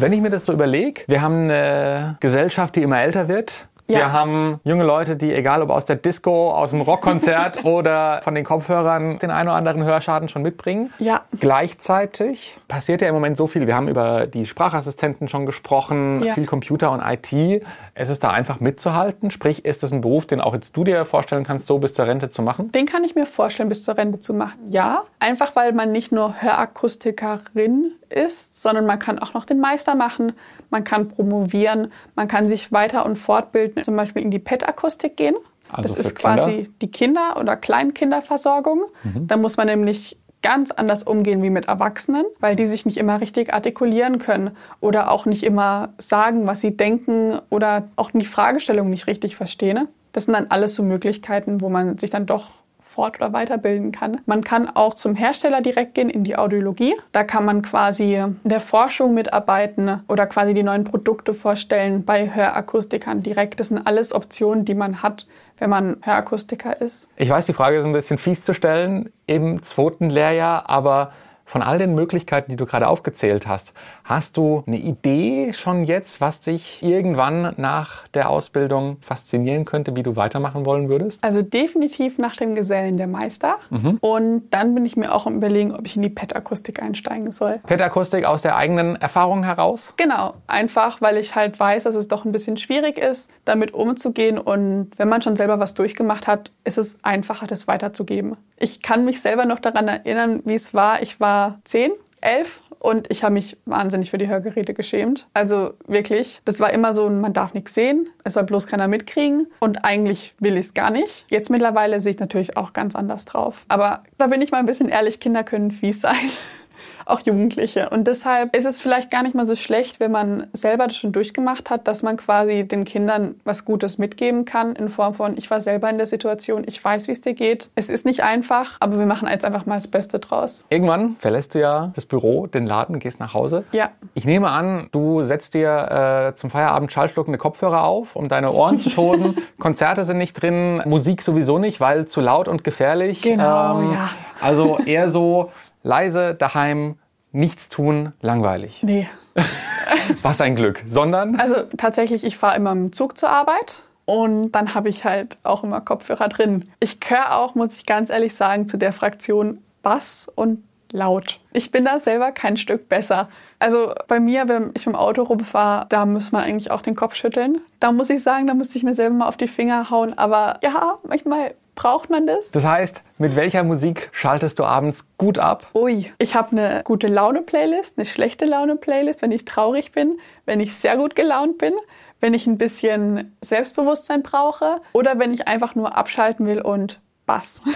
Wenn 0.00 0.12
ich 0.12 0.20
mir 0.20 0.30
das 0.30 0.44
so 0.44 0.52
überlege, 0.52 1.02
wir 1.06 1.22
haben 1.22 1.44
eine 1.44 2.16
Gesellschaft, 2.18 2.74
die 2.74 2.82
immer 2.82 3.00
älter 3.00 3.28
wird. 3.28 3.68
Ja. 3.86 3.98
Wir 3.98 4.12
haben 4.12 4.60
junge 4.64 4.84
Leute, 4.84 5.14
die, 5.16 5.32
egal 5.34 5.60
ob 5.60 5.68
aus 5.70 5.84
der 5.84 5.96
Disco, 5.96 6.50
aus 6.52 6.70
dem 6.70 6.80
Rockkonzert 6.80 7.64
oder 7.66 8.20
von 8.24 8.34
den 8.34 8.44
Kopfhörern, 8.44 9.18
den 9.18 9.30
einen 9.30 9.48
oder 9.48 9.56
anderen 9.58 9.84
Hörschaden 9.84 10.28
schon 10.28 10.40
mitbringen. 10.42 10.90
Ja. 10.98 11.22
Gleichzeitig 11.38 12.56
passiert 12.66 13.02
ja 13.02 13.08
im 13.08 13.14
Moment 13.14 13.36
so 13.36 13.46
viel. 13.46 13.66
Wir 13.66 13.74
haben 13.74 13.88
über 13.88 14.26
die 14.26 14.46
Sprachassistenten 14.46 15.28
schon 15.28 15.44
gesprochen, 15.44 16.22
Ja. 16.22 16.32
viel 16.34 16.46
Computer 16.46 16.90
und 16.92 17.02
IT. 17.02 17.62
Es 17.94 18.08
ist 18.08 18.24
da 18.24 18.30
einfach 18.30 18.60
mitzuhalten. 18.60 19.30
Sprich, 19.30 19.64
ist 19.64 19.82
das 19.82 19.92
ein 19.92 20.00
Beruf, 20.00 20.26
den 20.26 20.40
auch 20.40 20.54
jetzt 20.54 20.76
du 20.76 20.84
dir 20.84 21.04
vorstellen 21.04 21.44
kannst, 21.44 21.66
so 21.66 21.78
bis 21.78 21.92
zur 21.94 22.06
Rente 22.06 22.30
zu 22.30 22.40
machen? 22.42 22.72
Den 22.72 22.86
kann 22.86 23.04
ich 23.04 23.14
mir 23.14 23.26
vorstellen, 23.26 23.68
bis 23.68 23.84
zur 23.84 23.96
Rente 23.98 24.18
zu 24.18 24.32
machen. 24.34 24.58
Ja, 24.66 25.04
einfach 25.18 25.54
weil 25.56 25.72
man 25.72 25.92
nicht 25.92 26.10
nur 26.12 26.40
Hörakustikerin 26.40 27.92
ist, 28.08 28.60
sondern 28.60 28.86
man 28.86 28.98
kann 28.98 29.18
auch 29.18 29.34
noch 29.34 29.44
den 29.44 29.60
Meister 29.60 29.94
machen, 29.94 30.32
man 30.70 30.84
kann 30.84 31.08
promovieren, 31.08 31.92
man 32.14 32.28
kann 32.28 32.48
sich 32.48 32.70
weiter 32.72 33.04
und 33.04 33.16
fortbilden, 33.16 33.73
zum 33.82 33.96
Beispiel 33.96 34.22
in 34.22 34.30
die 34.30 34.38
PET-Akustik 34.38 35.16
gehen. 35.16 35.34
Also 35.68 35.94
das 35.94 35.96
ist 35.96 36.14
quasi 36.14 36.70
die 36.82 36.90
Kinder- 36.90 37.36
oder 37.38 37.56
Kleinkinderversorgung. 37.56 38.84
Da 39.26 39.36
muss 39.36 39.56
man 39.56 39.66
nämlich 39.66 40.18
ganz 40.42 40.70
anders 40.70 41.02
umgehen 41.02 41.42
wie 41.42 41.48
mit 41.48 41.66
Erwachsenen, 41.66 42.26
weil 42.38 42.54
die 42.54 42.66
sich 42.66 42.84
nicht 42.84 42.98
immer 42.98 43.20
richtig 43.20 43.54
artikulieren 43.54 44.18
können 44.18 44.50
oder 44.80 45.10
auch 45.10 45.24
nicht 45.24 45.42
immer 45.42 45.94
sagen, 45.96 46.46
was 46.46 46.60
sie 46.60 46.76
denken 46.76 47.40
oder 47.48 47.88
auch 47.96 48.10
die 48.10 48.26
Fragestellung 48.26 48.90
nicht 48.90 49.06
richtig 49.06 49.36
verstehen. 49.36 49.88
Das 50.12 50.26
sind 50.26 50.34
dann 50.34 50.48
alles 50.50 50.74
so 50.74 50.82
Möglichkeiten, 50.82 51.62
wo 51.62 51.70
man 51.70 51.96
sich 51.96 52.10
dann 52.10 52.26
doch 52.26 52.50
fort- 52.94 53.16
oder 53.16 53.32
weiterbilden 53.32 53.92
kann. 53.92 54.20
Man 54.26 54.42
kann 54.42 54.68
auch 54.68 54.94
zum 54.94 55.16
Hersteller 55.16 55.60
direkt 55.60 55.94
gehen 55.94 56.08
in 56.08 56.24
die 56.24 56.36
Audiologie. 56.36 56.94
Da 57.12 57.24
kann 57.24 57.44
man 57.44 57.62
quasi 57.62 58.14
in 58.14 58.38
der 58.44 58.60
Forschung 58.60 59.14
mitarbeiten 59.14 60.02
oder 60.08 60.26
quasi 60.26 60.54
die 60.54 60.62
neuen 60.62 60.84
Produkte 60.84 61.34
vorstellen 61.34 62.04
bei 62.04 62.34
Hörakustikern 62.34 63.22
direkt. 63.22 63.58
Das 63.60 63.68
sind 63.68 63.86
alles 63.86 64.14
Optionen, 64.14 64.64
die 64.64 64.74
man 64.74 65.02
hat, 65.02 65.26
wenn 65.58 65.70
man 65.70 65.96
Hörakustiker 66.02 66.80
ist. 66.80 67.08
Ich 67.16 67.30
weiß, 67.30 67.46
die 67.46 67.52
Frage 67.52 67.76
ist 67.76 67.84
ein 67.84 67.92
bisschen 67.92 68.18
fies 68.18 68.42
zu 68.42 68.54
stellen 68.54 69.10
im 69.26 69.62
zweiten 69.62 70.10
Lehrjahr, 70.10 70.68
aber 70.68 71.12
von 71.44 71.62
all 71.62 71.78
den 71.78 71.94
Möglichkeiten, 71.94 72.50
die 72.50 72.56
du 72.56 72.66
gerade 72.66 72.88
aufgezählt 72.88 73.46
hast, 73.46 73.74
hast 74.02 74.36
du 74.36 74.64
eine 74.66 74.78
Idee 74.78 75.52
schon 75.52 75.84
jetzt, 75.84 76.20
was 76.20 76.40
dich 76.40 76.82
irgendwann 76.82 77.54
nach 77.56 78.08
der 78.08 78.30
Ausbildung 78.30 78.96
faszinieren 79.00 79.64
könnte, 79.64 79.94
wie 79.96 80.02
du 80.02 80.16
weitermachen 80.16 80.66
wollen 80.66 80.88
würdest? 80.88 81.22
Also 81.22 81.42
definitiv 81.42 82.18
nach 82.18 82.36
dem 82.36 82.54
Gesellen 82.54 82.96
der 82.96 83.06
Meister. 83.06 83.56
Und 84.00 84.48
dann 84.50 84.74
bin 84.74 84.84
ich 84.84 84.96
mir 84.96 85.14
auch 85.14 85.26
am 85.26 85.36
überlegen, 85.36 85.74
ob 85.74 85.86
ich 85.86 85.96
in 85.96 86.02
die 86.02 86.08
PET-Akustik 86.08 86.82
einsteigen 86.82 87.32
soll. 87.32 87.60
Pet-Akustik 87.66 88.24
aus 88.24 88.42
der 88.42 88.56
eigenen 88.56 88.96
Erfahrung 88.96 89.44
heraus? 89.44 89.94
Genau, 89.96 90.34
einfach 90.46 91.00
weil 91.00 91.16
ich 91.16 91.34
halt 91.34 91.58
weiß, 91.58 91.84
dass 91.84 91.94
es 91.94 92.08
doch 92.08 92.24
ein 92.24 92.32
bisschen 92.32 92.56
schwierig 92.56 92.98
ist, 92.98 93.30
damit 93.44 93.74
umzugehen. 93.74 94.38
Und 94.38 94.90
wenn 94.96 95.08
man 95.08 95.22
schon 95.22 95.36
selber 95.36 95.60
was 95.60 95.74
durchgemacht 95.74 96.26
hat, 96.26 96.50
ist 96.64 96.78
es 96.78 96.98
einfacher, 97.02 97.46
das 97.46 97.68
weiterzugeben. 97.68 98.36
Ich 98.56 98.82
kann 98.82 99.04
mich 99.04 99.20
selber 99.20 99.44
noch 99.44 99.60
daran 99.60 99.88
erinnern, 99.88 100.42
wie 100.44 100.54
es 100.54 100.74
war. 100.74 101.02
Ich 101.02 101.20
war 101.20 101.60
10, 101.64 101.92
11 102.20 102.60
und 102.84 103.10
ich 103.10 103.24
habe 103.24 103.32
mich 103.32 103.56
wahnsinnig 103.64 104.10
für 104.10 104.18
die 104.18 104.28
Hörgeräte 104.28 104.74
geschämt. 104.74 105.26
Also 105.32 105.72
wirklich, 105.86 106.42
das 106.44 106.60
war 106.60 106.70
immer 106.70 106.92
so, 106.92 107.08
man 107.08 107.32
darf 107.32 107.54
nichts 107.54 107.72
sehen, 107.72 108.10
es 108.24 108.34
soll 108.34 108.44
bloß 108.44 108.66
keiner 108.66 108.88
mitkriegen 108.88 109.46
und 109.60 109.86
eigentlich 109.86 110.34
will 110.38 110.54
ich 110.54 110.66
es 110.66 110.74
gar 110.74 110.90
nicht. 110.90 111.24
Jetzt 111.30 111.48
mittlerweile 111.48 112.00
sehe 112.00 112.12
ich 112.12 112.18
natürlich 112.18 112.58
auch 112.58 112.74
ganz 112.74 112.94
anders 112.94 113.24
drauf. 113.24 113.64
Aber 113.68 114.02
da 114.18 114.26
bin 114.26 114.42
ich 114.42 114.50
mal 114.52 114.58
ein 114.58 114.66
bisschen 114.66 114.90
ehrlich, 114.90 115.18
Kinder 115.18 115.44
können 115.44 115.70
fies 115.70 116.02
sein. 116.02 116.14
auch 117.06 117.20
Jugendliche. 117.20 117.90
Und 117.90 118.06
deshalb 118.06 118.56
ist 118.56 118.64
es 118.64 118.80
vielleicht 118.80 119.10
gar 119.10 119.22
nicht 119.22 119.34
mal 119.34 119.46
so 119.46 119.54
schlecht, 119.54 120.00
wenn 120.00 120.10
man 120.10 120.48
selber 120.52 120.86
das 120.86 120.96
schon 120.96 121.12
durchgemacht 121.12 121.70
hat, 121.70 121.86
dass 121.86 122.02
man 122.02 122.16
quasi 122.16 122.64
den 122.64 122.84
Kindern 122.84 123.36
was 123.44 123.64
Gutes 123.64 123.98
mitgeben 123.98 124.44
kann 124.44 124.74
in 124.74 124.88
Form 124.88 125.14
von, 125.14 125.36
ich 125.36 125.50
war 125.50 125.60
selber 125.60 125.90
in 125.90 125.98
der 125.98 126.06
Situation, 126.06 126.64
ich 126.66 126.82
weiß, 126.82 127.08
wie 127.08 127.12
es 127.12 127.20
dir 127.20 127.34
geht. 127.34 127.70
Es 127.74 127.90
ist 127.90 128.06
nicht 128.06 128.22
einfach, 128.22 128.76
aber 128.80 128.98
wir 128.98 129.06
machen 129.06 129.28
jetzt 129.28 129.44
einfach 129.44 129.66
mal 129.66 129.76
das 129.76 129.88
Beste 129.88 130.18
draus. 130.18 130.64
Irgendwann 130.70 131.16
verlässt 131.18 131.54
du 131.54 131.60
ja 131.60 131.92
das 131.94 132.06
Büro, 132.06 132.46
den 132.46 132.66
Laden, 132.66 132.98
gehst 132.98 133.20
nach 133.20 133.34
Hause. 133.34 133.64
Ja. 133.72 133.90
Ich 134.14 134.24
nehme 134.24 134.50
an, 134.50 134.88
du 134.92 135.22
setzt 135.22 135.54
dir 135.54 136.30
äh, 136.30 136.34
zum 136.34 136.50
Feierabend 136.50 136.90
schallschluckende 136.90 137.38
Kopfhörer 137.38 137.84
auf, 137.84 138.16
um 138.16 138.28
deine 138.28 138.52
Ohren 138.52 138.78
zu 138.78 138.90
schonen. 138.90 139.36
Konzerte 139.58 140.04
sind 140.04 140.18
nicht 140.18 140.40
drin, 140.40 140.82
Musik 140.86 141.22
sowieso 141.22 141.58
nicht, 141.58 141.80
weil 141.80 142.06
zu 142.06 142.20
laut 142.20 142.48
und 142.48 142.64
gefährlich. 142.64 143.24
Ähm, 143.24 143.34
Genau, 143.34 143.92
ja. 143.92 144.10
Also 144.40 144.78
eher 144.84 145.10
so 145.10 145.50
leise 145.84 146.34
daheim, 146.34 146.98
nichts 147.30 147.68
tun, 147.68 148.12
langweilig. 148.20 148.82
Nee. 148.82 149.08
Was 150.22 150.40
ein 150.40 150.56
Glück. 150.56 150.82
Sondern 150.86 151.36
Also 151.36 151.62
tatsächlich, 151.76 152.24
ich 152.24 152.36
fahre 152.36 152.56
immer 152.56 152.72
im 152.72 152.92
Zug 152.92 153.16
zur 153.16 153.30
Arbeit. 153.30 153.82
Und 154.06 154.52
dann 154.52 154.74
habe 154.74 154.88
ich 154.88 155.04
halt 155.04 155.38
auch 155.44 155.64
immer 155.64 155.80
Kopfhörer 155.80 156.28
drin. 156.28 156.68
Ich 156.78 157.00
gehöre 157.00 157.36
auch, 157.36 157.54
muss 157.54 157.76
ich 157.76 157.86
ganz 157.86 158.10
ehrlich 158.10 158.34
sagen, 158.34 158.68
zu 158.68 158.76
der 158.76 158.92
Fraktion 158.92 159.60
Bass 159.82 160.30
und 160.34 160.62
laut. 160.92 161.40
Ich 161.52 161.70
bin 161.70 161.84
da 161.84 161.98
selber 161.98 162.30
kein 162.30 162.56
Stück 162.56 162.88
besser. 162.88 163.28
Also 163.58 163.94
bei 164.06 164.20
mir, 164.20 164.48
wenn 164.48 164.72
ich 164.74 164.86
im 164.86 164.94
Auto 164.94 165.22
rumfahre, 165.22 165.86
da 165.88 166.06
muss 166.06 166.32
man 166.32 166.42
eigentlich 166.42 166.70
auch 166.70 166.82
den 166.82 166.94
Kopf 166.94 167.14
schütteln. 167.14 167.60
Da 167.80 167.92
muss 167.92 168.10
ich 168.10 168.22
sagen, 168.22 168.46
da 168.46 168.54
müsste 168.54 168.78
ich 168.78 168.84
mir 168.84 168.94
selber 168.94 169.16
mal 169.16 169.28
auf 169.28 169.36
die 169.36 169.48
Finger 169.48 169.90
hauen. 169.90 170.16
Aber 170.16 170.58
ja, 170.62 170.98
manchmal 171.02 171.54
braucht 171.74 172.10
man 172.10 172.26
das. 172.26 172.50
das 172.50 172.64
heißt, 172.64 173.02
mit 173.18 173.36
welcher 173.36 173.64
Musik 173.64 174.10
schaltest 174.12 174.58
du 174.58 174.64
abends 174.64 175.06
gut 175.18 175.38
ab? 175.38 175.66
Ui, 175.74 176.12
ich 176.18 176.34
habe 176.34 176.52
eine 176.52 176.82
gute 176.84 177.06
Laune-Playlist, 177.06 177.98
eine 177.98 178.06
schlechte 178.06 178.44
Laune-Playlist, 178.44 179.22
wenn 179.22 179.32
ich 179.32 179.44
traurig 179.44 179.92
bin, 179.92 180.18
wenn 180.46 180.60
ich 180.60 180.74
sehr 180.74 180.96
gut 180.96 181.14
gelaunt 181.14 181.58
bin, 181.58 181.74
wenn 182.20 182.34
ich 182.34 182.46
ein 182.46 182.58
bisschen 182.58 183.36
Selbstbewusstsein 183.40 184.22
brauche 184.22 184.80
oder 184.92 185.18
wenn 185.18 185.32
ich 185.32 185.46
einfach 185.48 185.74
nur 185.74 185.96
abschalten 185.96 186.46
will 186.46 186.60
und 186.60 187.00
Bass. 187.26 187.62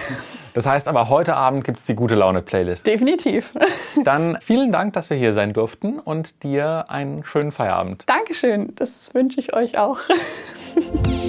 Das 0.55 0.65
heißt 0.65 0.87
aber, 0.87 1.09
heute 1.09 1.35
Abend 1.35 1.63
gibt 1.63 1.77
es 1.77 1.85
die 1.85 1.93
gute 1.93 2.15
Laune-Playlist. 2.15 2.85
Definitiv. 2.85 3.53
Dann 4.03 4.39
vielen 4.41 4.71
Dank, 4.71 4.93
dass 4.93 5.11
wir 5.11 5.15
hier 5.15 5.31
sein 5.31 5.53
durften 5.53 5.99
und 5.99 6.43
dir 6.43 6.85
einen 6.89 7.23
schönen 7.23 7.51
Feierabend. 7.51 8.03
Dankeschön, 8.07 8.73
das 8.75 9.13
wünsche 9.13 9.39
ich 9.39 9.53
euch 9.53 9.77
auch. 9.77 9.99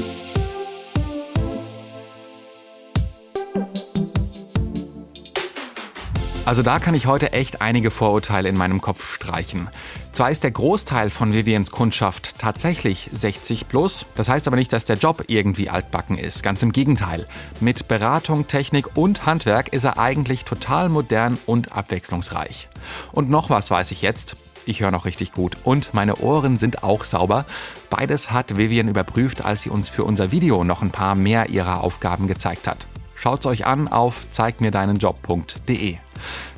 Also 6.51 6.65
da 6.65 6.81
kann 6.81 6.97
ich 6.97 7.07
heute 7.07 7.33
echt 7.33 7.61
einige 7.61 7.93
Vorurteile 7.93 8.49
in 8.49 8.57
meinem 8.57 8.81
Kopf 8.81 9.15
streichen. 9.15 9.69
Zwar 10.11 10.33
ist 10.33 10.43
der 10.43 10.51
Großteil 10.51 11.09
von 11.09 11.33
Vivians 11.33 11.71
Kundschaft 11.71 12.41
tatsächlich 12.41 13.09
60 13.13 13.69
plus, 13.69 14.05
das 14.17 14.29
heißt 14.29 14.49
aber 14.49 14.57
nicht, 14.57 14.73
dass 14.73 14.85
der 14.85 14.97
Job 14.97 15.23
irgendwie 15.29 15.71
altbacken 15.71 16.19
ist. 16.19 16.43
Ganz 16.43 16.65
im 16.65 16.73
Gegenteil. 16.73 17.29
Mit 17.61 17.87
Beratung, 17.87 18.49
Technik 18.49 18.97
und 18.97 19.27
Handwerk 19.27 19.73
ist 19.73 19.85
er 19.85 20.01
eigentlich 20.01 20.45
total 20.45 20.89
modern 20.89 21.39
und 21.47 21.71
abwechslungsreich. 21.71 22.69
Und 23.13 23.31
noch 23.31 23.49
was 23.49 23.71
weiß 23.71 23.93
ich 23.93 24.03
jetzt. 24.03 24.35
Ich 24.67 24.81
höre 24.81 24.91
noch 24.91 25.05
richtig 25.05 25.31
gut 25.31 25.57
und 25.63 25.95
meine 25.95 26.17
Ohren 26.17 26.59
sind 26.59 26.83
auch 26.83 27.05
sauber. 27.05 27.45
Beides 27.91 28.33
hat 28.33 28.57
Vivian 28.57 28.89
überprüft, 28.89 29.45
als 29.45 29.63
sie 29.63 29.71
uns 29.71 29.89
für 29.89 30.03
unser 30.03 30.33
Video 30.33 30.65
noch 30.65 30.83
ein 30.83 30.91
paar 30.91 31.15
mehr 31.15 31.49
ihrer 31.49 31.85
Aufgaben 31.85 32.27
gezeigt 32.27 32.67
hat. 32.67 32.89
Schaut's 33.15 33.47
euch 33.47 33.67
an 33.67 33.87
auf 33.87 34.29
zeigmirdeinenjob.de. 34.33 35.99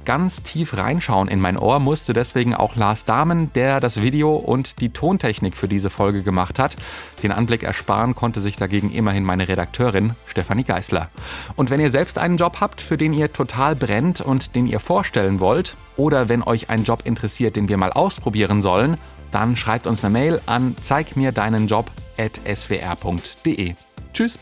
Ganz 0.05 0.42
tief 0.42 0.77
reinschauen 0.77 1.29
in 1.29 1.40
mein 1.40 1.57
Ohr 1.57 1.79
musste 1.79 2.12
deswegen 2.12 2.55
auch 2.55 2.77
Lars 2.77 3.05
Dahmen, 3.05 3.53
der 3.53 3.81
das 3.81 4.03
Video 4.03 4.35
und 4.35 4.81
die 4.81 4.90
Tontechnik 4.90 5.57
für 5.57 5.68
diese 5.68 5.90
Folge 5.90 6.22
gemacht 6.22 6.59
hat. 6.59 6.77
Den 7.22 7.33
Anblick 7.33 7.62
ersparen 7.62 8.14
konnte 8.14 8.40
sich 8.40 8.57
dagegen 8.57 8.90
immerhin 8.90 9.25
meine 9.25 9.48
Redakteurin 9.48 10.14
Stefanie 10.27 10.64
Geißler. 10.64 11.09
Und 11.57 11.70
wenn 11.70 11.81
ihr 11.81 11.90
selbst 11.90 12.18
einen 12.18 12.37
Job 12.37 12.59
habt, 12.61 12.81
für 12.81 12.96
den 12.96 13.12
ihr 13.12 13.33
total 13.33 13.77
brennt 13.77 14.20
und 14.20 14.57
den 14.57 14.66
ihr 14.66 14.81
vorstellen 14.81 15.38
wollt, 15.40 15.77
oder 15.96 16.29
wenn 16.29 16.42
euch 16.42 16.70
ein 16.70 16.85
Job 16.85 17.03
interessiert, 17.05 17.57
den 17.57 17.68
wir 17.68 17.77
mal 17.77 17.92
ausprobieren 17.92 18.62
sollen, 18.62 18.96
dann 19.31 19.57
schreibt 19.57 19.87
uns 19.87 20.05
eine 20.05 20.12
Mail 20.12 20.40
an 20.46 20.77
zeigmirdeinenjob.swr.de. 20.81 23.75
Tschüss! 24.12 24.38